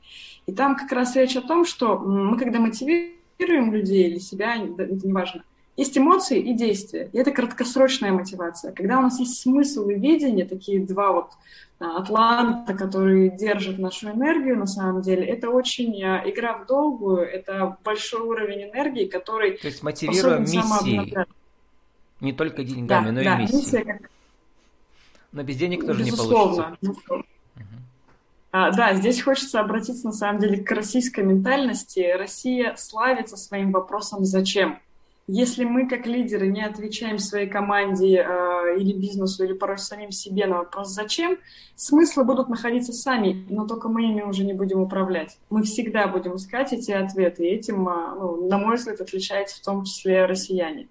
И 0.47 0.53
там 0.53 0.75
как 0.75 0.91
раз 0.91 1.15
речь 1.15 1.37
о 1.37 1.43
том, 1.43 1.67
что 1.67 1.99
мы, 1.99 2.37
когда 2.39 2.59
мотивируем 2.59 3.73
людей 3.73 4.09
или 4.09 4.19
себя, 4.19 4.57
это 4.57 5.07
неважно, 5.07 5.45
есть 5.77 5.97
эмоции 5.99 6.41
и 6.41 6.55
действия. 6.55 7.11
И 7.13 7.19
это 7.19 7.31
краткосрочная 7.31 8.13
мотивация. 8.13 8.73
Когда 8.73 8.99
у 8.99 9.03
нас 9.03 9.19
есть 9.19 9.41
смысл 9.41 9.89
и 9.89 9.95
видение, 9.95 10.47
такие 10.47 10.81
два 10.81 11.13
вот 11.13 11.33
а, 11.79 11.99
атланта, 11.99 12.75
которые 12.75 13.31
держат 13.31 13.79
нашу 13.79 14.11
энергию, 14.11 14.59
на 14.59 14.67
самом 14.67 15.03
деле, 15.03 15.25
это 15.25 15.51
очень 15.51 16.03
а, 16.03 16.23
игра 16.25 16.57
в 16.57 16.67
долгую, 16.67 17.19
это 17.19 17.77
большой 17.85 18.23
уровень 18.23 18.71
энергии, 18.71 19.05
который... 19.05 19.59
То 19.59 19.67
есть 19.67 19.83
мотивируем 19.83 20.43
миссией, 20.43 21.15
не 22.21 22.33
только 22.33 22.65
деньгами, 22.65 23.07
да, 23.07 23.13
но 23.13 23.23
да, 23.23 23.39
и 23.39 23.43
миссией. 23.43 23.85
Миссия... 23.85 24.01
Но 25.33 25.43
без 25.43 25.57
денег 25.57 25.85
тоже 25.85 26.03
Безусловно. 26.03 26.79
не 26.81 26.95
получится. 27.07 27.31
А, 28.53 28.71
да, 28.71 28.95
здесь 28.95 29.21
хочется 29.21 29.61
обратиться 29.61 30.07
на 30.07 30.13
самом 30.15 30.41
деле 30.41 30.65
к 30.65 30.71
российской 30.71 31.21
ментальности. 31.21 32.15
Россия 32.17 32.75
славится 32.77 33.37
своим 33.37 33.71
вопросом 33.71 34.25
«зачем?». 34.25 34.81
Если 35.29 35.65
мы 35.65 35.89
как 35.89 36.07
лидеры 36.07 36.47
не 36.47 36.65
отвечаем 36.65 37.19
своей 37.19 37.49
команде 37.49 38.19
э, 38.19 38.77
или 38.79 38.93
бизнесу, 38.93 39.45
или 39.45 39.55
порой 39.55 39.77
самим 39.77 40.13
себе 40.13 40.47
на 40.47 40.59
вопрос 40.59 40.91
«зачем?», 40.91 41.39
смыслы 41.75 42.23
будут 42.23 42.49
находиться 42.49 42.93
сами, 42.93 43.45
но 43.51 43.67
только 43.67 43.89
мы 43.89 44.05
ими 44.05 44.23
уже 44.23 44.45
не 44.45 44.53
будем 44.53 44.81
управлять. 44.81 45.39
Мы 45.51 45.65
всегда 45.65 46.07
будем 46.07 46.37
искать 46.37 46.73
эти 46.73 46.93
ответы, 46.93 47.45
и 47.45 47.51
этим, 47.51 47.89
э, 47.89 48.15
ну, 48.15 48.49
на 48.49 48.59
мой 48.59 48.77
взгляд, 48.77 49.01
отличается 49.01 49.57
в 49.57 49.65
том 49.65 49.85
числе 49.85 50.27
россияне. 50.27 50.87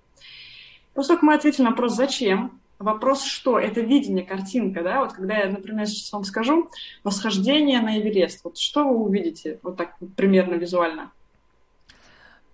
После 0.94 1.18
мы 1.22 1.34
ответили 1.34 1.64
на 1.64 1.70
вопрос 1.70 1.96
«зачем?», 1.96 2.60
Вопрос, 2.78 3.24
что? 3.24 3.58
Это 3.58 3.80
видение, 3.80 4.26
картинка, 4.26 4.84
да? 4.84 5.00
Вот 5.00 5.14
когда 5.14 5.38
я, 5.38 5.50
например, 5.50 5.88
сейчас 5.88 6.12
вам 6.12 6.26
скажу 6.26 6.70
«Восхождение 7.06 7.80
на 7.80 7.98
Эверест», 8.02 8.44
вот 8.44 8.58
что 8.58 8.84
вы 8.84 8.98
увидите 8.98 9.60
вот 9.64 9.78
так 9.78 9.96
примерно 10.18 10.56
визуально? 10.56 11.14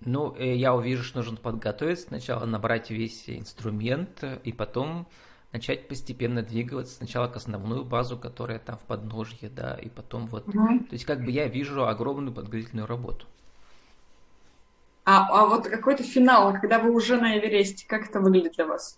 Ну, 0.03 0.35
э, 0.35 0.55
я 0.55 0.73
увижу, 0.73 1.03
что 1.03 1.19
нужно 1.19 1.37
подготовиться, 1.37 2.07
сначала 2.07 2.45
набрать 2.45 2.89
весь 2.89 3.29
инструмент, 3.29 4.23
и 4.43 4.51
потом 4.51 5.07
начать 5.51 5.87
постепенно 5.87 6.41
двигаться 6.41 6.95
сначала 6.95 7.27
к 7.27 7.35
основную 7.35 7.83
базу, 7.83 8.17
которая 8.17 8.59
там 8.59 8.77
в 8.77 8.81
подножье, 8.81 9.49
да, 9.49 9.75
и 9.75 9.89
потом 9.89 10.27
вот, 10.27 10.47
угу. 10.47 10.79
то 10.79 10.93
есть 10.93 11.05
как 11.05 11.23
бы 11.23 11.29
я 11.31 11.47
вижу 11.47 11.85
огромную 11.85 12.33
подготовительную 12.33 12.87
работу. 12.87 13.27
А, 15.03 15.27
а 15.29 15.45
вот 15.45 15.67
какой-то 15.67 16.03
финал, 16.03 16.53
когда 16.53 16.79
вы 16.79 16.91
уже 16.91 17.17
на 17.17 17.37
Эвересте, 17.37 17.85
как 17.87 18.09
это 18.09 18.19
выглядит 18.19 18.53
для 18.53 18.65
вас? 18.65 18.97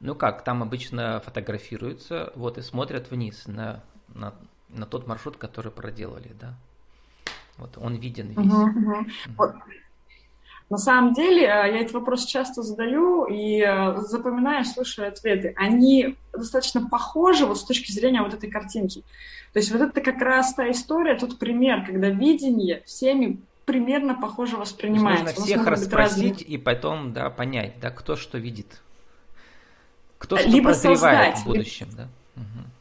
Ну 0.00 0.14
как, 0.14 0.42
там 0.44 0.62
обычно 0.62 1.20
фотографируются, 1.20 2.32
вот, 2.34 2.58
и 2.58 2.62
смотрят 2.62 3.10
вниз 3.10 3.46
на, 3.46 3.84
на, 4.08 4.34
на 4.68 4.86
тот 4.86 5.06
маршрут, 5.06 5.36
который 5.36 5.70
проделали, 5.70 6.32
да. 6.40 6.54
Вот 7.58 7.78
он 7.78 7.96
виден 7.96 8.28
весь. 8.28 8.38
Угу, 8.38 8.62
угу. 8.62 9.06
Вот. 9.36 9.54
На 10.70 10.78
самом 10.78 11.12
деле, 11.12 11.42
э, 11.42 11.46
я 11.46 11.80
этот 11.80 11.92
вопрос 11.92 12.24
часто 12.24 12.62
задаю 12.62 13.26
и 13.26 13.60
э, 13.60 13.96
запоминаю, 14.08 14.64
слушаю 14.64 15.08
ответы. 15.08 15.54
Они 15.56 16.16
достаточно 16.32 16.88
похожи 16.88 17.44
вот 17.44 17.58
с 17.58 17.64
точки 17.64 17.92
зрения 17.92 18.22
вот 18.22 18.32
этой 18.32 18.50
картинки. 18.50 19.02
То 19.52 19.58
есть 19.58 19.70
вот 19.70 19.82
это 19.82 20.00
как 20.00 20.18
раз 20.22 20.54
та 20.54 20.70
история, 20.70 21.14
тот 21.14 21.38
пример, 21.38 21.84
когда 21.84 22.08
видение 22.08 22.82
всеми 22.86 23.38
примерно 23.66 24.14
похоже 24.14 24.56
воспринимается. 24.56 25.24
Нужно 25.26 25.44
всех 25.44 25.66
расспросить 25.66 26.40
разные... 26.40 26.46
и 26.48 26.56
потом 26.56 27.12
да, 27.12 27.28
понять, 27.28 27.74
да, 27.80 27.90
кто 27.90 28.16
что 28.16 28.38
видит. 28.38 28.80
Кто 30.16 30.38
что 30.38 30.48
Либо 30.48 30.70
прозревает 30.70 31.36
создать, 31.36 31.38
в 31.38 31.44
будущем, 31.44 31.88
да. 31.94 32.08
Угу. 32.36 32.71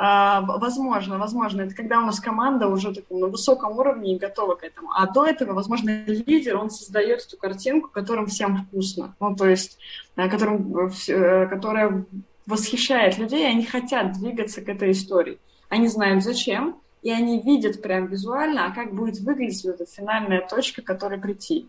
А, 0.00 0.42
возможно, 0.42 1.18
возможно, 1.18 1.62
это 1.62 1.74
когда 1.74 1.98
у 2.00 2.06
нас 2.06 2.20
команда 2.20 2.68
уже 2.68 2.94
таком, 2.94 3.18
на 3.18 3.26
высоком 3.26 3.76
уровне 3.76 4.14
и 4.14 4.18
готова 4.18 4.54
к 4.54 4.62
этому. 4.62 4.92
А 4.92 5.08
до 5.08 5.26
этого, 5.26 5.54
возможно, 5.54 6.04
лидер, 6.06 6.56
он 6.56 6.70
создает 6.70 7.26
эту 7.26 7.36
картинку, 7.36 7.88
которым 7.88 8.26
всем 8.26 8.58
вкусно. 8.58 9.16
Ну, 9.18 9.34
то 9.34 9.48
есть, 9.48 9.76
э, 10.14 10.28
которым, 10.28 10.86
э, 10.86 10.90
э, 11.08 11.46
которая 11.48 12.04
восхищает 12.46 13.18
людей, 13.18 13.44
они 13.50 13.64
хотят 13.64 14.12
двигаться 14.12 14.62
к 14.62 14.68
этой 14.68 14.92
истории. 14.92 15.40
Они 15.68 15.88
знают 15.88 16.22
зачем, 16.22 16.76
и 17.02 17.10
они 17.10 17.42
видят 17.42 17.82
прям 17.82 18.06
визуально, 18.06 18.66
а 18.66 18.70
как 18.70 18.94
будет 18.94 19.18
выглядеть 19.18 19.64
вот 19.64 19.80
эта 19.80 19.90
финальная 19.90 20.46
точка, 20.46 20.80
к 20.80 20.84
которой 20.84 21.18
прийти. 21.18 21.66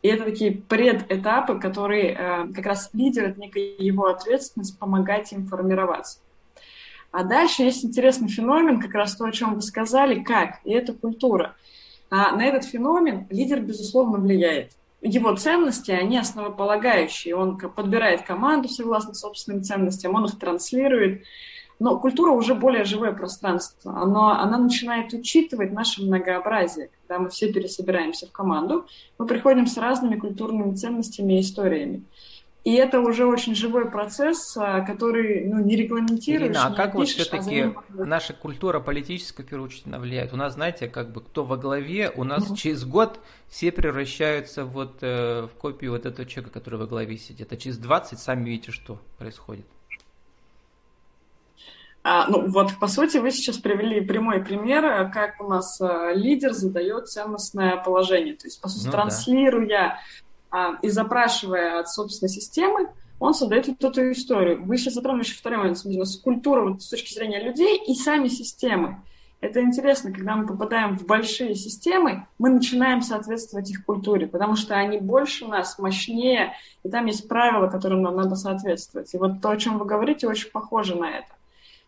И 0.00 0.08
это 0.08 0.24
такие 0.24 0.52
предэтапы, 0.52 1.58
которые 1.58 2.48
как 2.54 2.64
раз 2.64 2.88
лидер, 2.94 3.24
это 3.24 3.38
некая 3.40 3.74
его 3.78 4.06
ответственность 4.06 4.78
помогать 4.78 5.32
им 5.32 5.46
формироваться. 5.46 6.20
А 7.10 7.24
дальше 7.24 7.62
есть 7.62 7.84
интересный 7.84 8.28
феномен, 8.28 8.80
как 8.80 8.92
раз 8.94 9.16
то, 9.16 9.24
о 9.24 9.32
чем 9.32 9.54
вы 9.54 9.62
сказали, 9.62 10.22
как, 10.22 10.60
и 10.64 10.72
это 10.72 10.92
культура. 10.92 11.56
А 12.10 12.32
на 12.32 12.44
этот 12.44 12.64
феномен 12.64 13.26
лидер, 13.30 13.60
безусловно, 13.60 14.18
влияет. 14.18 14.72
Его 15.00 15.34
ценности, 15.36 15.90
они 15.90 16.18
основополагающие. 16.18 17.36
Он 17.36 17.56
подбирает 17.56 18.22
команду 18.22 18.68
согласно 18.68 19.14
собственным 19.14 19.62
ценностям, 19.62 20.14
он 20.14 20.24
их 20.24 20.38
транслирует. 20.38 21.22
Но 21.78 21.98
культура 21.98 22.32
уже 22.32 22.56
более 22.56 22.84
живое 22.84 23.12
пространство. 23.12 24.00
Оно, 24.00 24.30
она 24.30 24.58
начинает 24.58 25.12
учитывать 25.12 25.72
наше 25.72 26.02
многообразие. 26.02 26.90
Когда 27.06 27.22
мы 27.22 27.30
все 27.30 27.52
пересобираемся 27.52 28.26
в 28.26 28.32
команду, 28.32 28.86
мы 29.16 29.26
приходим 29.26 29.66
с 29.66 29.76
разными 29.76 30.16
культурными 30.16 30.74
ценностями 30.74 31.34
и 31.34 31.40
историями. 31.40 32.02
И 32.68 32.74
это 32.74 33.00
уже 33.00 33.24
очень 33.24 33.54
живой 33.54 33.90
процесс, 33.90 34.54
а, 34.54 34.82
который 34.82 35.46
ну, 35.46 35.58
не 35.64 35.74
регламентируешь. 35.74 36.50
Ирина, 36.50 36.66
а 36.66 36.74
как 36.74 36.94
вот 36.94 37.08
все-таки 37.08 37.62
а 37.62 37.74
наша 37.88 38.34
культура 38.34 38.78
политическая, 38.78 39.42
в 39.42 39.46
первую 39.46 39.68
очередь, 39.68 39.86
она 39.86 39.98
влияет? 39.98 40.34
У 40.34 40.36
нас, 40.36 40.52
знаете, 40.52 40.86
как 40.86 41.10
бы 41.10 41.22
кто 41.22 41.44
во 41.44 41.56
главе, 41.56 42.12
у 42.14 42.24
нас 42.24 42.50
mm-hmm. 42.50 42.56
через 42.56 42.84
год 42.84 43.20
все 43.48 43.72
превращаются 43.72 44.66
вот 44.66 44.98
э, 45.00 45.48
в 45.50 45.58
копию 45.58 45.92
вот 45.92 46.04
этого 46.04 46.28
человека, 46.28 46.52
который 46.52 46.78
во 46.78 46.86
главе 46.86 47.16
сидит. 47.16 47.50
А 47.54 47.56
через 47.56 47.78
20 47.78 48.18
сами 48.18 48.50
видите, 48.50 48.70
что 48.70 49.00
происходит. 49.16 49.64
А, 52.04 52.28
ну 52.28 52.50
вот, 52.50 52.78
по 52.78 52.86
сути, 52.86 53.16
вы 53.16 53.30
сейчас 53.30 53.56
привели 53.56 54.02
прямой 54.02 54.44
пример, 54.44 55.10
как 55.10 55.40
у 55.40 55.48
нас 55.48 55.80
а, 55.80 56.12
лидер 56.12 56.52
задает 56.52 57.08
ценностное 57.08 57.78
положение. 57.78 58.34
То 58.34 58.46
есть, 58.46 58.60
по 58.60 58.68
сути, 58.68 58.84
ну, 58.84 58.92
транслируя 58.92 59.68
да 59.68 59.98
и 60.82 60.88
запрашивая 60.88 61.80
от 61.80 61.90
собственной 61.90 62.30
системы, 62.30 62.88
он 63.20 63.34
создает 63.34 63.68
вот 63.68 63.84
эту 63.84 64.12
историю. 64.12 64.64
Вы 64.64 64.76
сейчас 64.76 64.94
затронули 64.94 65.24
еще 65.24 65.34
второй 65.34 65.58
момент, 65.58 65.78
с 65.78 66.16
культурой 66.18 66.72
вот, 66.72 66.82
с 66.82 66.88
точки 66.88 67.12
зрения 67.12 67.42
людей 67.42 67.82
и 67.86 67.94
сами 67.94 68.28
системы. 68.28 69.02
Это 69.40 69.60
интересно, 69.60 70.12
когда 70.12 70.34
мы 70.34 70.46
попадаем 70.46 70.98
в 70.98 71.06
большие 71.06 71.54
системы, 71.54 72.26
мы 72.38 72.50
начинаем 72.50 73.02
соответствовать 73.02 73.70
их 73.70 73.84
культуре, 73.84 74.26
потому 74.26 74.56
что 74.56 74.74
они 74.74 74.98
больше 74.98 75.46
нас, 75.46 75.78
мощнее, 75.78 76.54
и 76.82 76.88
там 76.88 77.06
есть 77.06 77.28
правила, 77.28 77.68
которым 77.68 78.02
нам 78.02 78.16
надо 78.16 78.34
соответствовать. 78.34 79.14
И 79.14 79.16
вот 79.16 79.40
то, 79.40 79.50
о 79.50 79.56
чем 79.56 79.78
вы 79.78 79.84
говорите, 79.84 80.26
очень 80.26 80.50
похоже 80.50 80.96
на 80.96 81.08
это. 81.10 81.28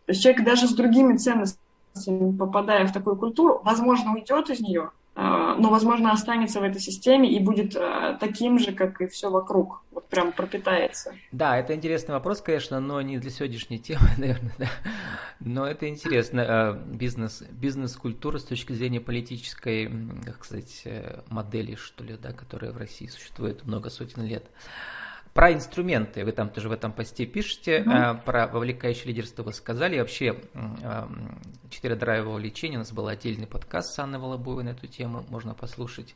То 0.05 0.13
есть 0.13 0.23
человек 0.23 0.45
даже 0.45 0.67
с 0.67 0.73
другими 0.73 1.17
ценностями, 1.17 2.37
попадая 2.37 2.87
в 2.87 2.93
такую 2.93 3.17
культуру, 3.17 3.59
возможно, 3.65 4.13
уйдет 4.13 4.49
из 4.49 4.61
нее, 4.61 4.83
а, 4.83 4.91
но, 5.21 5.69
возможно, 5.69 6.11
останется 6.11 6.59
в 6.59 6.63
этой 6.63 6.81
системе 6.81 7.31
и 7.31 7.39
будет 7.39 7.75
а, 7.75 8.17
таким 8.19 8.57
же, 8.57 8.71
как 8.71 9.01
и 9.01 9.07
все 9.07 9.29
вокруг, 9.29 9.83
вот 9.91 10.07
прям 10.07 10.31
пропитается. 10.31 11.13
Да, 11.31 11.57
это 11.57 11.75
интересный 11.75 12.13
вопрос, 12.13 12.41
конечно, 12.41 12.79
но 12.79 13.01
не 13.01 13.17
для 13.17 13.29
сегодняшней 13.29 13.77
темы, 13.77 14.07
наверное, 14.17 14.53
да. 14.57 14.67
Но 15.39 15.67
это 15.67 15.87
интересно, 15.87 16.45
а, 16.47 16.73
бизнес, 16.73 17.43
бизнес-культура 17.51 18.39
с 18.39 18.43
точки 18.43 18.73
зрения 18.73 18.99
политической, 18.99 19.91
как 20.25 20.43
сказать, 20.45 20.81
э, 20.85 21.21
модели, 21.29 21.75
что 21.75 22.03
ли, 22.03 22.17
да, 22.17 22.31
которая 22.31 22.71
в 22.71 22.77
России 22.77 23.07
существует 23.07 23.65
много 23.65 23.89
сотен 23.89 24.23
лет. 24.23 24.45
Про 25.33 25.53
инструменты 25.53 26.25
вы 26.25 26.33
там 26.33 26.49
тоже 26.49 26.67
в 26.67 26.71
этом 26.73 26.91
посте 26.91 27.25
пишете, 27.25 27.83
mm 27.85 28.23
про 28.25 28.47
вовлекающее 28.47 29.05
лидерство 29.07 29.43
вы 29.43 29.53
сказали. 29.53 29.95
И 29.95 29.99
вообще, 29.99 30.41
четыре 31.69 31.95
драйва 31.95 32.29
вовлечения, 32.29 32.77
у 32.77 32.79
нас 32.79 32.91
был 32.91 33.07
отдельный 33.07 33.47
подкаст 33.47 33.93
с 33.95 33.99
Анной 33.99 34.19
Волобуевой 34.19 34.63
на 34.63 34.69
эту 34.69 34.87
тему, 34.87 35.25
можно 35.29 35.53
послушать. 35.53 36.15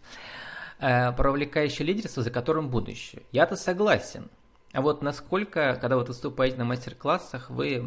Э, 0.80 1.14
про 1.14 1.30
вовлекающее 1.30 1.88
лидерство, 1.88 2.22
за 2.22 2.32
которым 2.32 2.70
будущее. 2.70 3.24
Я-то 3.32 3.56
согласен. 3.56 4.30
А 4.76 4.82
вот 4.82 5.02
насколько, 5.02 5.78
когда 5.80 5.96
вы 5.96 6.04
выступаете 6.04 6.58
на 6.58 6.66
мастер-классах, 6.66 7.50
вы 7.50 7.76
э, 7.76 7.82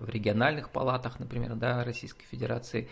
в 0.00 0.08
региональных 0.08 0.70
палатах, 0.70 1.20
например, 1.20 1.54
да, 1.54 1.84
Российской 1.84 2.24
Федерации, 2.26 2.88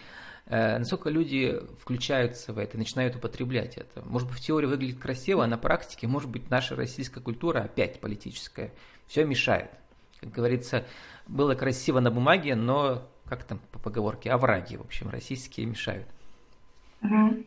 Э, 0.48 0.78
насколько 0.78 1.10
люди 1.10 1.60
включаются 1.80 2.52
в 2.52 2.58
это, 2.58 2.78
начинают 2.78 3.16
употреблять 3.16 3.76
это. 3.76 4.02
Может 4.04 4.28
быть, 4.28 4.38
в 4.38 4.40
теории 4.40 4.66
выглядит 4.66 5.00
красиво, 5.00 5.44
а 5.44 5.46
на 5.48 5.58
практике, 5.58 6.06
может 6.06 6.30
быть, 6.30 6.50
наша 6.50 6.76
российская 6.76 7.20
культура, 7.20 7.60
опять 7.60 8.00
политическая, 8.00 8.72
все 9.08 9.24
мешает. 9.24 9.70
Как 10.20 10.30
говорится, 10.30 10.84
было 11.26 11.54
красиво 11.54 11.98
на 11.98 12.12
бумаге, 12.12 12.54
но, 12.54 13.08
как 13.24 13.42
там 13.42 13.58
по 13.72 13.80
поговорке, 13.80 14.30
овраги, 14.30 14.76
в 14.76 14.82
общем, 14.82 15.10
российские 15.10 15.66
мешают. 15.66 16.06
Угу. 17.02 17.44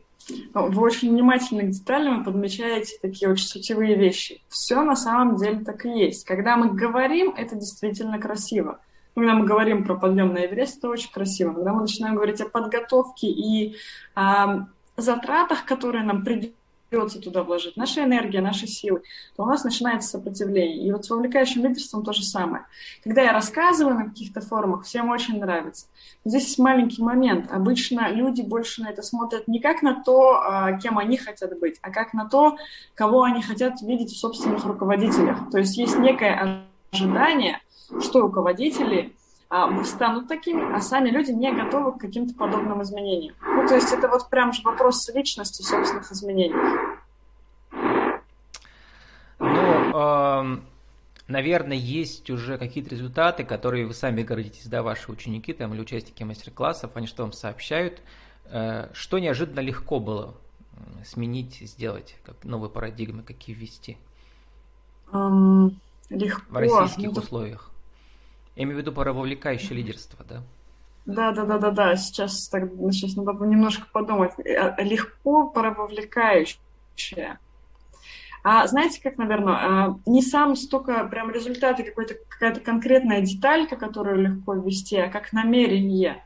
Вы 0.53 0.81
очень 0.81 1.11
внимательно 1.11 1.63
к 1.63 1.69
деталям 1.69 2.23
подмечаете 2.23 2.97
такие 3.01 3.31
очень 3.31 3.47
сутевые 3.47 3.95
вещи. 3.95 4.41
Все 4.49 4.83
на 4.83 4.95
самом 4.95 5.37
деле 5.37 5.63
так 5.63 5.85
и 5.85 5.89
есть. 5.89 6.25
Когда 6.25 6.55
мы 6.55 6.73
говорим, 6.73 7.33
это 7.35 7.55
действительно 7.55 8.19
красиво. 8.19 8.79
Когда 9.15 9.33
мы 9.33 9.45
говорим 9.45 9.83
про 9.83 9.95
подъем 9.95 10.33
на 10.33 10.45
Эверест, 10.45 10.77
это 10.77 10.89
очень 10.89 11.11
красиво. 11.11 11.53
Когда 11.53 11.73
мы 11.73 11.81
начинаем 11.81 12.15
говорить 12.15 12.41
о 12.41 12.49
подготовке 12.49 13.27
и 13.27 13.75
о 14.15 14.67
затратах, 14.97 15.65
которые 15.65 16.03
нам 16.03 16.23
придется 16.23 16.58
туда 16.89 17.43
вложить, 17.43 17.77
наша 17.77 18.03
энергия, 18.03 18.41
наши 18.41 18.67
силы, 18.67 19.03
то 19.35 19.43
у 19.43 19.45
нас 19.45 19.63
начинается 19.63 20.09
сопротивление. 20.09 20.87
И 20.87 20.91
вот 20.91 21.05
с 21.05 21.09
вовлекающим 21.09 21.63
лидерством 21.63 22.03
то 22.03 22.13
же 22.13 22.23
самое. 22.23 22.65
Когда 23.03 23.21
я 23.21 23.31
рассказываю 23.31 23.95
на 23.95 24.05
каких-то 24.05 24.41
форумах, 24.41 24.85
всем 24.85 25.09
очень 25.09 25.39
нравится. 25.39 25.87
Здесь 26.25 26.45
есть 26.45 26.59
маленький 26.59 27.01
момент. 27.01 27.51
Обычно 27.51 28.11
люди 28.11 28.41
больше 28.41 28.81
на 28.81 28.89
это 28.89 29.01
смотрят 29.01 29.47
не 29.47 29.59
как 29.59 29.81
на 29.81 30.03
то, 30.03 30.41
а, 30.41 30.73
кем 30.73 30.97
они 30.97 31.17
хотят 31.17 31.57
быть, 31.59 31.77
а 31.81 31.91
как 31.91 32.13
на 32.13 32.27
то, 32.27 32.57
кого 32.95 33.23
они 33.23 33.41
хотят 33.41 33.81
видеть 33.81 34.11
в 34.11 34.17
собственных 34.17 34.65
руководителях. 34.65 35.49
То 35.51 35.59
есть 35.59 35.77
есть 35.77 35.97
некое 35.97 36.65
ожидание, 36.91 37.61
что 38.01 38.21
руководители 38.21 39.13
станут 39.83 40.27
такими, 40.27 40.75
а 40.75 40.79
сами 40.79 41.09
люди 41.09 41.31
не 41.31 41.51
готовы 41.51 41.93
к 41.93 42.01
каким-то 42.01 42.35
подобным 42.35 42.83
изменениям. 42.83 43.35
Ну, 43.41 43.67
то 43.67 43.75
есть 43.75 43.91
это 43.91 44.07
вот 44.07 44.29
прям 44.29 44.53
же 44.53 44.61
вопрос 44.63 45.09
личности 45.09 45.63
собственных 45.63 46.11
изменений. 46.11 46.55
Ну, 49.39 50.61
наверное, 51.27 51.77
есть 51.77 52.29
уже 52.29 52.57
какие-то 52.57 52.91
результаты, 52.91 53.43
которые 53.43 53.87
вы 53.87 53.93
сами 53.93 54.21
гордитесь, 54.21 54.67
да, 54.67 54.83
ваши 54.83 55.11
ученики 55.11 55.53
там 55.53 55.73
или 55.73 55.81
участники 55.81 56.23
мастер-классов, 56.23 56.91
они 56.95 57.07
что 57.07 57.23
вам 57.23 57.33
сообщают, 57.33 58.01
э, 58.45 58.89
что 58.93 59.19
неожиданно 59.19 59.61
легко 59.61 59.99
было 59.99 60.35
сменить, 61.05 61.55
сделать, 61.61 62.15
как 62.23 62.43
новые 62.43 62.69
парадигмы, 62.69 63.23
какие 63.23 63.55
ввести? 63.55 63.97
Um 65.11 65.71
Легко. 66.09 66.41
В 66.49 66.57
российских 66.57 67.11
ну, 67.11 67.21
условиях. 67.21 67.69
Я 68.59 68.65
имею 68.65 68.75
в 68.75 68.81
виду 68.81 68.91
про 68.91 69.13
вовлекающее 69.13 69.73
лидерство, 69.73 70.25
да? 70.27 70.43
Да, 71.05 71.31
да, 71.31 71.45
да, 71.45 71.57
да, 71.59 71.71
да. 71.71 71.95
Сейчас, 71.95 72.49
так, 72.49 72.69
сейчас 72.91 73.15
надо 73.15 73.31
немножко 73.45 73.87
подумать. 73.89 74.33
Э, 74.39 74.75
легко 74.83 75.47
про 75.47 75.71
вовлекающее. 75.71 77.39
А 78.43 78.67
знаете, 78.67 79.01
как, 79.01 79.17
наверное, 79.17 79.53
а, 79.53 79.99
не 80.05 80.21
сам 80.21 80.57
столько 80.57 81.05
прям 81.05 81.31
результаты, 81.31 81.83
какой-то, 81.83 82.15
какая-то 82.27 82.59
конкретная 82.59 83.21
деталька, 83.21 83.77
которую 83.77 84.23
легко 84.23 84.55
ввести, 84.55 84.97
а 84.97 85.09
как 85.09 85.31
намерение. 85.31 86.21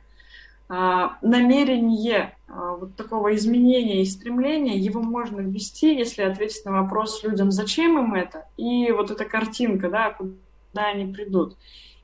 А, 0.69 1.19
намерение 1.21 2.35
а, 2.47 2.77
вот 2.77 2.95
такого 2.95 3.35
изменения 3.35 4.01
и 4.01 4.05
стремления, 4.05 4.79
его 4.79 5.03
можно 5.03 5.39
ввести, 5.39 5.95
если 5.95 6.23
ответить 6.23 6.65
на 6.65 6.81
вопрос 6.81 7.23
людям, 7.23 7.51
зачем 7.51 7.99
им 7.99 8.15
это, 8.15 8.47
и 8.57 8.91
вот 8.91 9.11
эта 9.11 9.23
картинка, 9.25 9.87
да, 9.91 10.15
куда 10.73 10.87
они 10.87 11.13
придут 11.13 11.55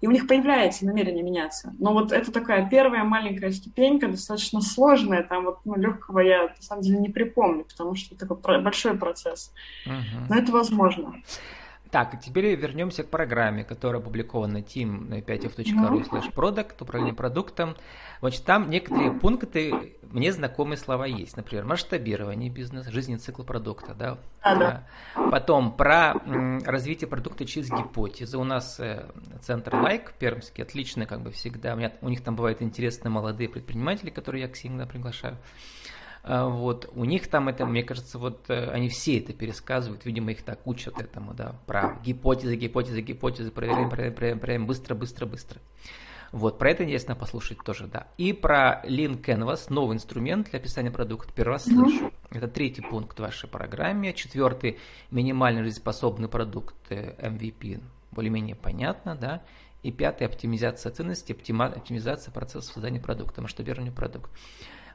и 0.01 0.07
у 0.07 0.11
них 0.11 0.27
появляется 0.27 0.85
намерение 0.85 1.23
меняться. 1.23 1.73
Но 1.77 1.93
вот 1.93 2.11
это 2.11 2.31
такая 2.31 2.69
первая 2.69 3.03
маленькая 3.03 3.51
ступенька, 3.51 4.07
достаточно 4.07 4.61
сложная, 4.61 5.23
там 5.23 5.45
вот 5.45 5.59
ну, 5.65 5.75
легкого 5.75 6.19
я 6.19 6.47
на 6.47 6.61
самом 6.61 6.83
деле 6.83 6.99
не 6.99 7.09
припомню, 7.09 7.65
потому 7.65 7.95
что 7.95 8.15
это 8.15 8.25
такой 8.25 8.61
большой 8.61 8.97
процесс. 8.97 9.51
Угу. 9.85 10.27
Но 10.29 10.35
это 10.35 10.51
возможно. 10.51 11.15
Так, 11.91 12.19
теперь 12.21 12.55
вернемся 12.55 13.03
к 13.03 13.09
программе, 13.09 13.63
которая 13.63 13.99
опубликована 13.99 14.53
на 14.53 14.57
team5f.ru 14.59 16.07
slash 16.07 16.31
product, 16.33 16.75
управление 16.81 17.15
продуктом. 17.15 17.75
Значит, 18.19 18.45
там 18.45 18.69
некоторые 18.69 19.11
пункты, 19.11 19.95
мне 20.03 20.31
знакомые 20.31 20.77
слова 20.77 21.07
есть. 21.07 21.35
Например, 21.35 21.65
масштабирование 21.65 22.51
бизнеса, 22.51 22.91
жизненный 22.91 23.19
цикл 23.19 23.41
продукта. 23.41 23.95
Да? 23.95 24.17
А, 24.41 24.55
да. 24.55 24.87
Потом 25.31 25.75
про 25.75 26.13
развитие 26.65 27.07
продукта 27.07 27.45
через 27.45 27.71
гипотезы. 27.71 28.37
У 28.37 28.43
нас 28.43 28.79
э, 28.79 29.09
центр 29.41 29.73
Like 29.73 30.11
пермский, 30.19 30.63
отличный, 30.63 31.07
как 31.07 31.21
бы 31.21 31.31
всегда. 31.31 31.73
У, 31.73 31.77
меня, 31.77 31.93
у 32.01 32.09
них 32.09 32.21
там 32.21 32.35
бывают 32.35 32.61
интересные 32.61 33.11
молодые 33.11 33.49
предприниматели, 33.49 34.11
которые 34.11 34.43
я 34.43 34.53
всегда 34.53 34.85
приглашаю. 34.85 35.37
А, 36.31 36.47
вот, 36.47 36.87
у 36.93 37.05
них 37.05 37.27
там 37.27 37.49
это, 37.49 37.65
мне 37.65 37.81
кажется, 37.81 38.19
вот 38.19 38.51
э, 38.51 38.69
они 38.69 38.87
все 38.87 39.17
это 39.17 39.33
пересказывают, 39.33 40.05
видимо, 40.05 40.29
их 40.29 40.43
так 40.43 40.59
учат 40.67 41.01
этому, 41.01 41.33
да, 41.33 41.55
про 41.65 41.99
гипотезы, 42.05 42.55
гипотезы, 42.55 43.01
гипотезы, 43.01 43.49
проверяем, 43.49 43.89
проверяем, 43.89 44.13
проверяем, 44.13 44.39
проверяем 44.39 44.67
быстро, 44.67 44.93
быстро, 44.93 45.25
быстро. 45.25 45.59
Вот, 46.31 46.59
про 46.59 46.69
это 46.69 46.83
интересно 46.83 47.15
послушать 47.15 47.57
тоже, 47.65 47.87
да. 47.87 48.09
И 48.17 48.31
про 48.31 48.83
Lean 48.85 49.19
Canvas, 49.19 49.73
новый 49.73 49.95
инструмент 49.95 50.51
для 50.51 50.59
описания 50.59 50.91
продукта, 50.91 51.33
первый 51.33 51.53
раз 51.53 51.63
слышу. 51.63 52.11
Это 52.29 52.47
третий 52.47 52.83
пункт 52.83 53.17
в 53.17 53.21
вашей 53.23 53.49
программе. 53.49 54.13
Четвертый, 54.13 54.77
минимально 55.09 55.63
жизнеспособный 55.63 56.29
продукт 56.29 56.75
MVP, 56.91 57.77
э, 57.77 57.79
более-менее 58.11 58.55
понятно, 58.55 59.15
да. 59.15 59.41
И 59.81 59.91
пятый, 59.91 60.27
оптимизация 60.27 60.91
ценности, 60.91 61.31
оптимизация 61.31 62.31
процесса 62.31 62.71
создания 62.71 62.99
продукта, 62.99 63.41
масштабирование 63.41 63.91
продукта. 63.91 64.29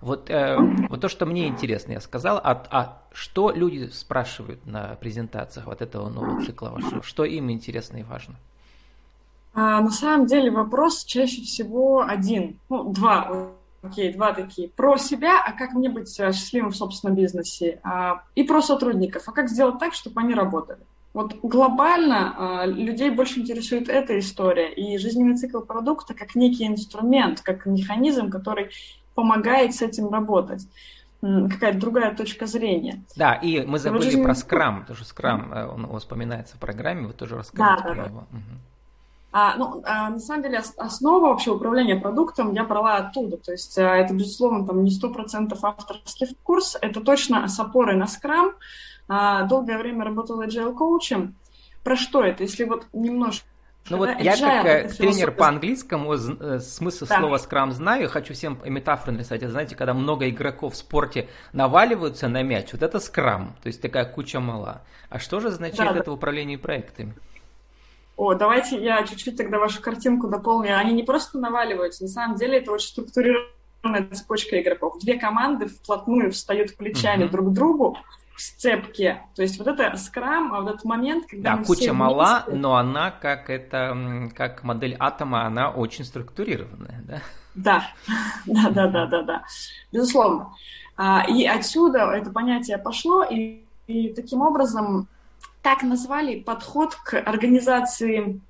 Вот, 0.04 0.28
э, 0.28 0.58
вот 0.90 1.00
то, 1.00 1.08
что 1.08 1.24
мне 1.24 1.48
интересно, 1.48 1.92
я 1.92 2.00
сказал, 2.00 2.36
а, 2.36 2.62
а 2.70 3.02
что 3.10 3.50
люди 3.50 3.88
спрашивают 3.90 4.66
на 4.66 4.96
презентациях 4.96 5.64
вот 5.64 5.80
этого 5.80 6.10
нового 6.10 6.44
цикла 6.44 6.68
вашего? 6.68 7.02
Что 7.02 7.24
им 7.24 7.50
интересно 7.50 7.96
и 7.96 8.02
важно? 8.02 8.34
А, 9.54 9.80
на 9.80 9.90
самом 9.90 10.26
деле 10.26 10.50
вопрос 10.50 11.04
чаще 11.04 11.40
всего 11.40 12.04
один, 12.06 12.58
ну, 12.68 12.92
два, 12.92 13.48
окей, 13.80 14.12
два 14.12 14.34
такие. 14.34 14.68
Про 14.68 14.98
себя, 14.98 15.42
а 15.42 15.52
как 15.52 15.72
мне 15.72 15.88
быть 15.88 16.20
э, 16.20 16.32
счастливым 16.34 16.72
в 16.72 16.76
собственном 16.76 17.16
бизнесе, 17.16 17.80
а, 17.82 18.24
и 18.34 18.44
про 18.44 18.60
сотрудников, 18.60 19.22
а 19.26 19.32
как 19.32 19.48
сделать 19.48 19.78
так, 19.78 19.94
чтобы 19.94 20.20
они 20.20 20.34
работали. 20.34 20.80
Вот 21.14 21.36
глобально 21.42 22.34
а, 22.36 22.66
людей 22.66 23.08
больше 23.08 23.40
интересует 23.40 23.88
эта 23.88 24.18
история 24.18 24.70
и 24.70 24.98
жизненный 24.98 25.38
цикл 25.38 25.60
продукта 25.60 26.12
как 26.12 26.34
некий 26.34 26.66
инструмент, 26.66 27.40
как 27.40 27.64
механизм, 27.64 28.28
который 28.28 28.68
помогает 29.14 29.74
с 29.74 29.82
этим 29.82 30.10
работать 30.10 30.66
какая-то 31.20 31.78
другая 31.78 32.14
точка 32.14 32.46
зрения. 32.46 33.02
Да, 33.16 33.34
и 33.34 33.64
мы 33.64 33.78
забыли 33.78 34.02
жизни... 34.02 34.22
про 34.22 34.34
скрам, 34.34 34.84
тоже 34.84 35.06
скрам, 35.06 35.52
э, 35.54 35.66
он, 35.66 35.98
вспоминается 35.98 36.56
в 36.56 36.58
программе, 36.58 37.06
вы 37.06 37.14
тоже 37.14 37.36
расскажете 37.36 37.82
да, 37.82 37.88
про 37.88 37.94
да, 37.94 38.08
него. 38.08 38.26
Да. 38.30 38.36
Угу. 38.36 38.60
А, 39.36 39.56
ну, 39.56 39.82
а, 39.84 40.10
на 40.10 40.20
самом 40.20 40.44
деле 40.44 40.62
основа 40.76 41.30
вообще 41.30 41.50
управления 41.50 41.96
продуктом 41.96 42.52
я 42.52 42.62
брала 42.62 42.98
оттуда. 42.98 43.36
То 43.36 43.50
есть 43.50 43.76
а, 43.78 43.96
это, 43.96 44.14
безусловно, 44.14 44.64
там 44.64 44.84
не 44.84 44.92
сто 44.92 45.10
процентов 45.10 45.64
авторский 45.64 46.36
курс, 46.44 46.76
это 46.80 47.00
точно 47.00 47.48
с 47.48 47.58
опорой 47.58 47.96
на 47.96 48.06
скрам. 48.06 48.52
А, 49.08 49.42
долгое 49.42 49.78
время 49.78 50.04
работала 50.04 50.46
agile 50.46 50.72
коучем. 50.72 51.34
Про 51.82 51.96
что 51.96 52.22
это? 52.22 52.44
Если 52.44 52.62
вот 52.62 52.86
немножко 52.92 53.46
ну 53.90 53.98
вот 53.98 54.10
я 54.18 54.36
как 54.36 54.66
э, 54.66 54.88
тренер 54.88 55.32
по 55.32 55.48
английскому 55.48 56.14
э, 56.14 56.60
смысл 56.60 57.04
слова 57.04 57.38
скрам 57.38 57.72
знаю, 57.72 58.08
хочу 58.08 58.32
всем 58.32 58.58
метафору 58.64 59.12
нарисовать. 59.12 59.42
Это 59.42 59.52
знаете, 59.52 59.76
когда 59.76 59.92
много 59.92 60.28
игроков 60.28 60.72
в 60.72 60.76
спорте 60.76 61.28
наваливаются 61.52 62.28
на 62.28 62.42
мяч, 62.42 62.72
вот 62.72 62.82
это 62.82 62.98
скрам, 62.98 63.54
то 63.62 63.66
есть 63.66 63.82
такая 63.82 64.06
куча 64.06 64.40
мала. 64.40 64.82
А 65.10 65.18
что 65.18 65.40
же 65.40 65.48
означает 65.48 65.96
это 65.96 66.10
в 66.10 66.14
управлении 66.14 66.56
проектами? 66.56 67.14
О, 68.16 68.34
давайте 68.34 68.82
я 68.82 69.04
чуть-чуть 69.04 69.36
тогда 69.36 69.58
вашу 69.58 69.82
картинку 69.82 70.28
дополню. 70.28 70.78
Они 70.78 70.92
не 70.92 71.02
просто 71.02 71.38
наваливаются, 71.38 72.04
на 72.04 72.08
самом 72.08 72.36
деле 72.36 72.58
это 72.58 72.70
очень 72.72 72.88
структурированная 72.88 74.08
цепочка 74.12 74.60
игроков. 74.62 74.98
Две 75.00 75.18
команды 75.18 75.66
вплотную 75.66 76.30
встают 76.30 76.76
плечами 76.76 77.24
uh-huh. 77.24 77.30
друг 77.30 77.50
к 77.50 77.52
другу, 77.52 77.98
сцепке. 78.40 79.22
То 79.34 79.42
есть 79.42 79.58
вот 79.58 79.68
это 79.68 79.96
скрам, 79.96 80.54
а 80.54 80.60
вот 80.60 80.74
этот 80.74 80.84
момент, 80.84 81.26
когда 81.26 81.52
да, 81.52 81.56
мы 81.56 81.64
куча 81.64 81.80
все 81.80 81.92
мала, 81.92 82.44
вместе... 82.46 82.60
но 82.60 82.76
она 82.76 83.10
как 83.10 83.50
это, 83.50 84.30
как 84.34 84.62
модель 84.64 84.96
атома, 84.98 85.46
она 85.46 85.70
очень 85.70 86.04
структурированная, 86.04 87.02
да? 87.06 87.22
Да, 87.54 87.86
да, 88.46 88.70
да, 88.70 88.88
да, 88.88 89.06
да, 89.06 89.22
да, 89.22 89.44
безусловно. 89.92 90.52
А, 90.96 91.24
и 91.28 91.44
отсюда 91.44 92.10
это 92.12 92.30
понятие 92.30 92.78
пошло, 92.78 93.24
и, 93.24 93.64
и 93.86 94.12
таким 94.14 94.42
образом 94.42 95.08
так 95.62 95.82
назвали 95.82 96.40
подход 96.40 96.94
к 96.94 97.18
организации 97.18 98.40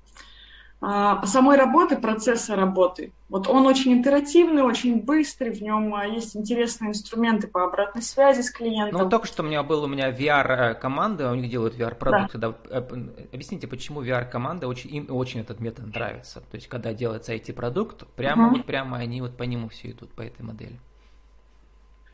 самой 1.25 1.57
работы, 1.57 1.97
процесса 1.97 2.55
работы. 2.55 3.11
Вот 3.29 3.47
он 3.47 3.65
очень 3.65 3.93
интерактивный, 3.93 4.61
очень 4.61 5.01
быстрый, 5.01 5.51
в 5.51 5.61
нем 5.61 5.95
а, 5.95 6.05
есть 6.05 6.35
интересные 6.37 6.91
инструменты 6.91 7.47
по 7.47 7.63
обратной 7.63 8.03
связи 8.03 8.41
с 8.41 8.51
клиентом. 8.51 9.01
Ну, 9.01 9.09
только 9.09 9.25
что 9.25 9.41
у 9.41 9.45
меня 9.47 9.63
был 9.63 9.83
у 9.83 9.87
меня 9.87 10.11
VR-команда, 10.11 11.31
у 11.31 11.35
них 11.35 11.49
делают 11.49 11.75
VR-продукты. 11.75 12.37
Да. 12.37 12.49
Да. 12.49 12.57
Э, 12.69 12.87
объясните, 13.33 13.67
почему 13.67 14.03
VR-команда, 14.03 14.67
очень, 14.67 14.95
им 14.95 15.07
очень 15.09 15.39
этот 15.39 15.59
метод 15.59 15.87
нравится. 15.87 16.41
То 16.41 16.55
есть, 16.55 16.67
когда 16.67 16.93
делается 16.93 17.33
IT-продукт, 17.33 18.05
прямо, 18.15 18.47
угу. 18.47 18.57
вот, 18.57 18.65
прямо 18.65 18.97
они 18.97 19.21
вот 19.21 19.35
по 19.35 19.43
нему 19.43 19.69
все 19.69 19.89
идут, 19.91 20.11
по 20.11 20.21
этой 20.21 20.43
модели. 20.43 20.79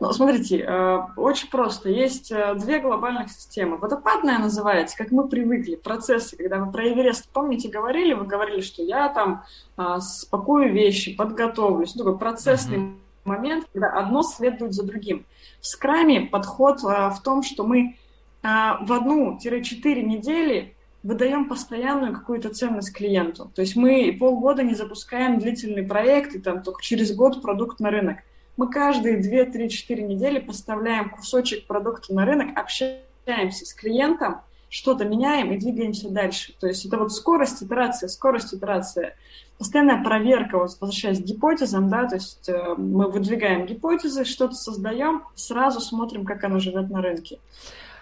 Ну, 0.01 0.11
смотрите, 0.13 0.65
э, 0.67 0.99
очень 1.15 1.47
просто. 1.49 1.87
Есть 1.87 2.31
э, 2.31 2.55
две 2.55 2.79
глобальных 2.79 3.29
системы. 3.29 3.77
Водопадная 3.77 4.39
называется, 4.39 4.97
как 4.97 5.11
мы 5.11 5.27
привыкли, 5.27 5.75
процессы. 5.75 6.35
Когда 6.35 6.57
вы 6.57 6.71
про 6.71 6.89
Эверест, 6.89 7.29
помните, 7.31 7.69
говорили, 7.69 8.13
вы 8.13 8.25
говорили, 8.25 8.61
что 8.61 8.81
я 8.81 9.09
там 9.09 9.43
а, 9.77 9.99
спокою 9.99 10.73
вещи, 10.73 11.15
подготовлюсь. 11.15 11.93
Ну, 11.93 12.03
такой 12.03 12.17
процессный 12.17 12.77
mm-hmm. 12.77 12.95
момент, 13.25 13.67
когда 13.71 13.89
одно 13.91 14.23
следует 14.23 14.73
за 14.73 14.81
другим. 14.81 15.23
В 15.59 15.67
скраме 15.67 16.21
подход 16.21 16.79
а, 16.83 17.11
в 17.11 17.21
том, 17.21 17.43
что 17.43 17.63
мы 17.63 17.95
в 18.41 18.91
одну-четыре 18.91 20.01
недели 20.01 20.75
выдаем 21.03 21.47
постоянную 21.47 22.11
какую-то 22.11 22.49
ценность 22.49 22.91
клиенту. 22.91 23.51
То 23.53 23.61
есть 23.61 23.75
мы 23.75 24.17
полгода 24.19 24.63
не 24.63 24.73
запускаем 24.73 25.37
длительный 25.37 25.83
проект, 25.83 26.33
и 26.33 26.39
там 26.39 26.63
только 26.63 26.81
через 26.81 27.15
год 27.15 27.43
продукт 27.43 27.79
на 27.79 27.91
рынок 27.91 28.17
мы 28.57 28.69
каждые 28.69 29.19
2-3-4 29.19 30.01
недели 30.01 30.39
поставляем 30.39 31.09
кусочек 31.09 31.65
продукта 31.67 32.13
на 32.13 32.25
рынок, 32.25 32.57
общаемся 32.57 33.65
с 33.65 33.73
клиентом, 33.73 34.41
что-то 34.69 35.03
меняем 35.03 35.51
и 35.51 35.57
двигаемся 35.57 36.09
дальше. 36.09 36.53
То 36.59 36.67
есть 36.67 36.85
это 36.85 36.97
вот 36.97 37.11
скорость 37.11 37.61
итерация, 37.61 38.07
скорость 38.07 38.53
итерация. 38.53 39.15
Постоянная 39.57 40.03
проверка, 40.03 40.57
вот 40.57 40.71
возвращаясь 40.79 41.19
к 41.19 41.25
гипотезам, 41.25 41.89
да, 41.89 42.07
то 42.07 42.15
есть 42.15 42.49
э, 42.49 42.75
мы 42.77 43.11
выдвигаем 43.11 43.65
гипотезы, 43.65 44.25
что-то 44.25 44.55
создаем, 44.55 45.23
сразу 45.35 45.81
смотрим, 45.81 46.25
как 46.25 46.43
оно 46.43 46.59
живет 46.59 46.89
на 46.89 47.01
рынке. 47.01 47.37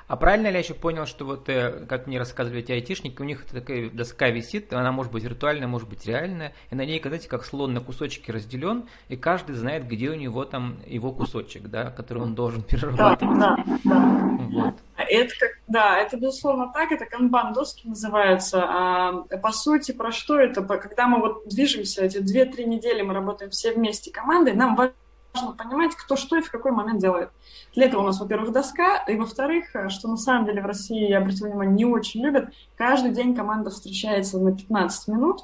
А 0.10 0.16
правильно 0.16 0.48
ли 0.48 0.54
я 0.54 0.60
еще 0.60 0.74
понял, 0.74 1.06
что 1.06 1.24
вот, 1.24 1.48
э, 1.50 1.86
как 1.88 2.08
мне 2.08 2.18
рассказывали 2.18 2.62
эти 2.62 2.72
айтишники, 2.72 3.22
у 3.22 3.26
них 3.26 3.46
такая 3.46 3.92
доска 3.92 4.30
висит, 4.30 4.74
она 4.74 4.92
может 4.92 5.12
быть 5.12 5.24
виртуальная, 5.24 5.68
может 5.68 5.88
быть 5.88 6.08
реальная, 6.08 6.52
и 6.72 6.76
на 6.76 6.84
ней, 6.84 7.00
знаете, 7.00 7.30
как 7.30 7.46
слон 7.46 7.76
на 7.76 7.80
кусочки 7.80 8.32
разделен, 8.32 8.86
и 9.08 9.16
каждый 9.16 9.54
знает, 9.54 9.88
где 9.88 10.10
у 10.10 10.16
него 10.16 10.46
там 10.46 10.78
его 10.88 11.12
кусочек, 11.12 11.68
да, 11.68 11.92
который 11.92 12.24
он 12.24 12.34
должен 12.34 12.64
перерабатывать. 12.64 13.38
Да, 13.38 13.56
да, 13.66 13.80
да. 13.84 14.38
Вот. 14.50 14.74
Это 14.98 15.34
как, 15.40 15.52
да, 15.68 16.00
это 16.00 16.18
безусловно 16.18 16.72
так, 16.74 16.92
это 16.92 17.06
канбан 17.06 17.54
доски 17.54 17.88
называются. 17.88 18.64
А, 18.68 19.12
по 19.44 19.52
сути, 19.52 19.92
про 19.92 20.12
что 20.12 20.40
это? 20.40 20.64
Когда 20.64 21.08
мы 21.08 21.20
вот 21.20 21.48
движемся, 21.48 22.04
эти 22.04 22.18
две-три 22.18 22.66
недели 22.66 23.04
мы 23.04 23.14
работаем 23.14 23.52
все 23.52 23.74
вместе 23.74 24.12
командой, 24.12 24.56
нам 24.56 24.76
важно 24.76 24.96
понимать, 25.34 25.96
кто 25.96 26.16
что 26.16 26.38
и 26.38 26.42
в 26.42 26.52
какой 26.52 26.72
момент 26.72 27.00
делает. 27.00 27.30
Для 27.76 27.86
этого 27.86 28.02
у 28.02 28.06
нас, 28.06 28.20
во-первых, 28.20 28.52
доска, 28.52 29.04
и 29.08 29.16
во-вторых, 29.16 29.76
э, 29.76 29.90
что 29.90 30.08
на 30.08 30.18
самом 30.18 30.46
деле 30.46 30.62
в 30.62 30.66
России, 30.66 31.10
я 31.10 31.20
обратила 31.20 31.48
внимание, 31.48 31.76
не 31.76 31.86
очень 31.86 32.22
любят, 32.22 32.50
каждый 32.78 33.12
день 33.12 33.36
команда 33.36 33.70
встречается 33.70 34.40
на 34.40 34.56
15 34.56 35.08
минут 35.08 35.44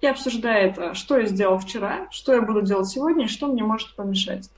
и 0.00 0.06
обсуждает, 0.06 0.78
э, 0.78 0.94
что 0.94 1.18
я 1.18 1.26
сделал 1.26 1.58
вчера, 1.58 2.08
что 2.10 2.34
я 2.34 2.42
буду 2.42 2.62
делать 2.62 2.88
сегодня 2.88 3.26
и 3.26 3.28
что 3.28 3.46
мне 3.46 3.62
может 3.62 3.94
помешать. 3.94 4.50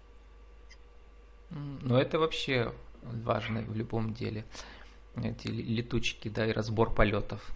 Ну, 1.51 1.97
это 1.97 2.19
вообще 2.19 2.73
важно 3.03 3.61
в 3.61 3.77
любом 3.77 4.15
деле. 4.15 4.45
Эти 5.17 5.49
летучки, 5.49 6.29
да, 6.29 6.47
и 6.47 6.53
разбор 6.53 6.95
полетов. 6.95 7.47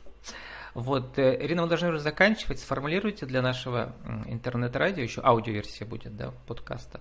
Вот, 0.77 1.19
э, 1.19 1.39
Ирина, 1.43 1.63
мы 1.63 1.69
должны 1.69 1.89
уже 1.89 2.01
заканчивать. 2.01 2.61
Сформулируйте 2.61 3.25
для 3.25 3.41
нашего 3.41 3.97
интернет-радио, 4.27 5.03
еще 5.03 5.23
аудиоверсия 5.23 5.87
будет, 5.87 6.19
да, 6.19 6.35
подкаста. 6.47 7.01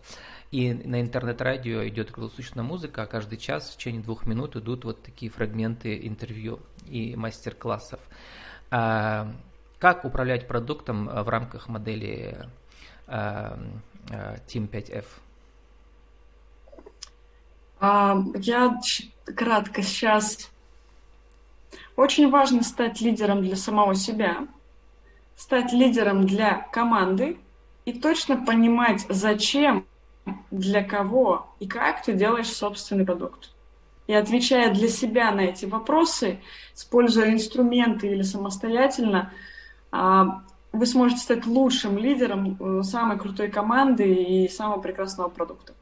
И 0.50 0.74
на 0.74 1.02
интернет-радио 1.02 1.86
идет 1.86 2.10
круглосуточная 2.10 2.64
музыка, 2.64 3.04
а 3.04 3.06
каждый 3.06 3.38
час 3.38 3.70
в 3.70 3.76
течение 3.76 4.02
двух 4.02 4.26
минут 4.26 4.56
идут 4.56 4.86
вот 4.86 5.04
такие 5.04 5.30
фрагменты 5.30 6.08
интервью 6.08 6.62
и 6.86 7.18
мастер-классов. 7.18 8.00
А, 8.72 9.30
как 9.78 10.06
управлять 10.06 10.48
продуктом 10.48 11.08
в 11.08 11.28
рамках 11.28 11.68
модели 11.68 12.48
а, 13.08 13.60
а, 14.10 14.36
Team 14.48 14.70
5F? 14.70 15.06
Я 18.42 18.80
кратко 19.36 19.82
сейчас 19.82 20.50
очень 21.96 22.30
важно 22.30 22.64
стать 22.64 23.02
лидером 23.02 23.42
для 23.42 23.56
самого 23.56 23.96
себя, 23.96 24.48
стать 25.36 25.74
лидером 25.74 26.26
для 26.26 26.68
команды 26.72 27.38
и 27.86 27.94
точно 27.94 28.38
понимать, 28.38 29.06
зачем, 29.10 29.86
для 30.50 30.84
кого 30.84 31.48
и 31.60 31.68
как 31.68 32.04
ты 32.04 32.14
делаешь 32.14 32.52
собственный 32.52 33.06
продукт. 33.06 33.52
И 34.08 34.14
отвечая 34.14 34.74
для 34.74 34.88
себя 34.88 35.32
на 35.32 35.42
эти 35.42 35.66
вопросы, 35.66 36.40
используя 36.76 37.32
инструменты 37.32 38.08
или 38.08 38.22
самостоятельно, 38.22 39.32
а, 39.92 40.44
вы 40.72 40.86
сможете 40.86 41.22
стать 41.22 41.46
лучшим 41.46 41.98
лидером 41.98 42.58
э, 42.60 42.84
самой 42.84 43.18
крутой 43.18 43.50
команды 43.50 44.14
и 44.14 44.50
самого 44.50 44.82
прекрасного 44.82 45.30
продукта. 45.30 45.74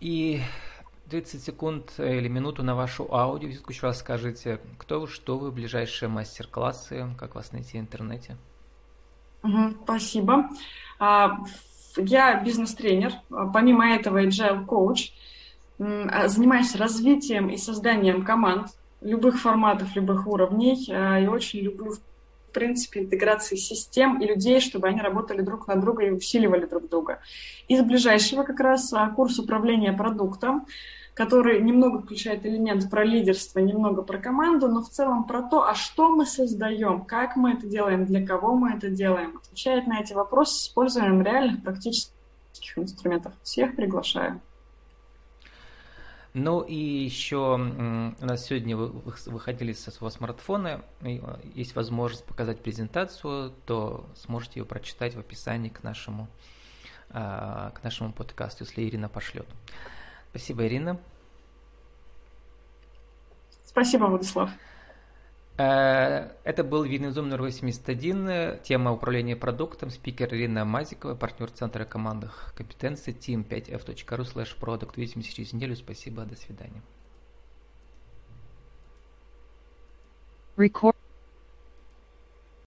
И 0.00 0.40
30 1.12 1.44
секунд 1.44 1.92
или 1.98 2.26
минуту 2.26 2.62
на 2.62 2.74
вашу 2.74 3.06
аудио. 3.14 3.50
Еще 3.50 3.86
раз 3.86 3.98
скажите, 3.98 4.60
кто 4.78 4.98
вы, 4.98 5.08
что 5.08 5.36
вы, 5.36 5.52
ближайшие 5.52 6.08
мастер-классы, 6.08 7.06
как 7.18 7.34
вас 7.34 7.52
найти 7.52 7.76
в 7.76 7.82
интернете. 7.82 8.38
Спасибо. 9.84 10.48
А, 10.98 11.36
я 11.98 12.42
бизнес-тренер, 12.42 13.12
а, 13.30 13.46
помимо 13.46 13.94
этого 13.94 14.24
agile 14.24 14.64
коуч, 14.64 15.12
а, 15.78 16.28
занимаюсь 16.28 16.74
развитием 16.76 17.50
и 17.50 17.58
созданием 17.58 18.24
команд 18.24 18.68
любых 19.02 19.38
форматов, 19.38 19.94
любых 19.94 20.26
уровней. 20.26 20.86
И 21.22 21.26
очень 21.26 21.60
люблю, 21.60 21.92
в 21.92 22.52
принципе, 22.54 23.00
интеграции 23.00 23.56
систем 23.56 24.18
и 24.18 24.26
людей, 24.26 24.60
чтобы 24.60 24.88
они 24.88 25.02
работали 25.02 25.42
друг 25.42 25.68
на 25.68 25.76
друга 25.76 26.04
и 26.04 26.10
усиливали 26.10 26.64
друг 26.64 26.88
друга. 26.88 27.20
Из 27.68 27.82
ближайшего 27.82 28.44
как 28.44 28.60
раз 28.60 28.94
курс 29.14 29.38
управления 29.38 29.92
продуктом 29.92 30.66
который 31.14 31.60
немного 31.60 32.00
включает 32.00 32.46
элемент 32.46 32.88
про 32.90 33.04
лидерство, 33.04 33.58
немного 33.58 34.02
про 34.02 34.18
команду, 34.18 34.68
но 34.68 34.82
в 34.82 34.88
целом 34.88 35.24
про 35.24 35.42
то, 35.42 35.68
а 35.68 35.74
что 35.74 36.08
мы 36.08 36.24
создаем, 36.24 37.04
как 37.04 37.36
мы 37.36 37.52
это 37.52 37.66
делаем, 37.66 38.06
для 38.06 38.26
кого 38.26 38.54
мы 38.54 38.72
это 38.72 38.88
делаем. 38.88 39.36
Отвечает 39.36 39.86
на 39.86 40.00
эти 40.00 40.14
вопросы 40.14 40.54
с 40.54 40.68
использованием 40.68 41.22
реальных 41.22 41.62
практических 41.62 42.14
инструментов. 42.76 43.34
Всех 43.42 43.76
приглашаю. 43.76 44.40
Ну 46.34 46.62
и 46.62 46.74
еще 46.74 47.56
у 47.56 48.24
нас 48.24 48.46
сегодня 48.46 48.74
вы 48.74 48.88
выходили 49.26 49.74
со 49.74 49.90
своего 49.90 50.08
смартфона, 50.08 50.82
э, 51.02 51.18
есть 51.54 51.76
возможность 51.76 52.24
показать 52.24 52.62
презентацию, 52.62 53.52
то 53.66 54.06
сможете 54.14 54.60
ее 54.60 54.64
прочитать 54.64 55.14
в 55.14 55.18
описании 55.18 55.68
к 55.68 55.82
нашему, 55.82 56.28
а, 57.10 57.70
к 57.72 57.84
нашему 57.84 58.14
подкасту, 58.14 58.64
если 58.64 58.82
Ирина 58.82 59.10
пошлет. 59.10 59.46
Спасибо, 60.32 60.66
Ирина. 60.66 60.98
Спасибо, 63.66 64.06
Владислав. 64.06 64.50
Э, 65.58 66.30
это 66.44 66.64
был 66.64 66.84
Винизум 66.84 67.28
номер 67.28 67.42
81, 67.42 68.60
тема 68.62 68.92
управления 68.92 69.36
продуктом, 69.36 69.90
спикер 69.90 70.32
Ирина 70.34 70.64
Мазикова, 70.64 71.14
партнер 71.14 71.50
Центра 71.50 71.84
командных 71.84 72.54
компетенций, 72.56 73.12
team5f.ru 73.12 74.22
slash 74.22 74.58
product. 74.58 74.92
Увидимся 74.96 75.34
через 75.34 75.52
неделю. 75.52 75.76
Спасибо, 75.76 76.24
до 76.24 76.36
свидания. 76.36 76.82
Record 80.56 80.91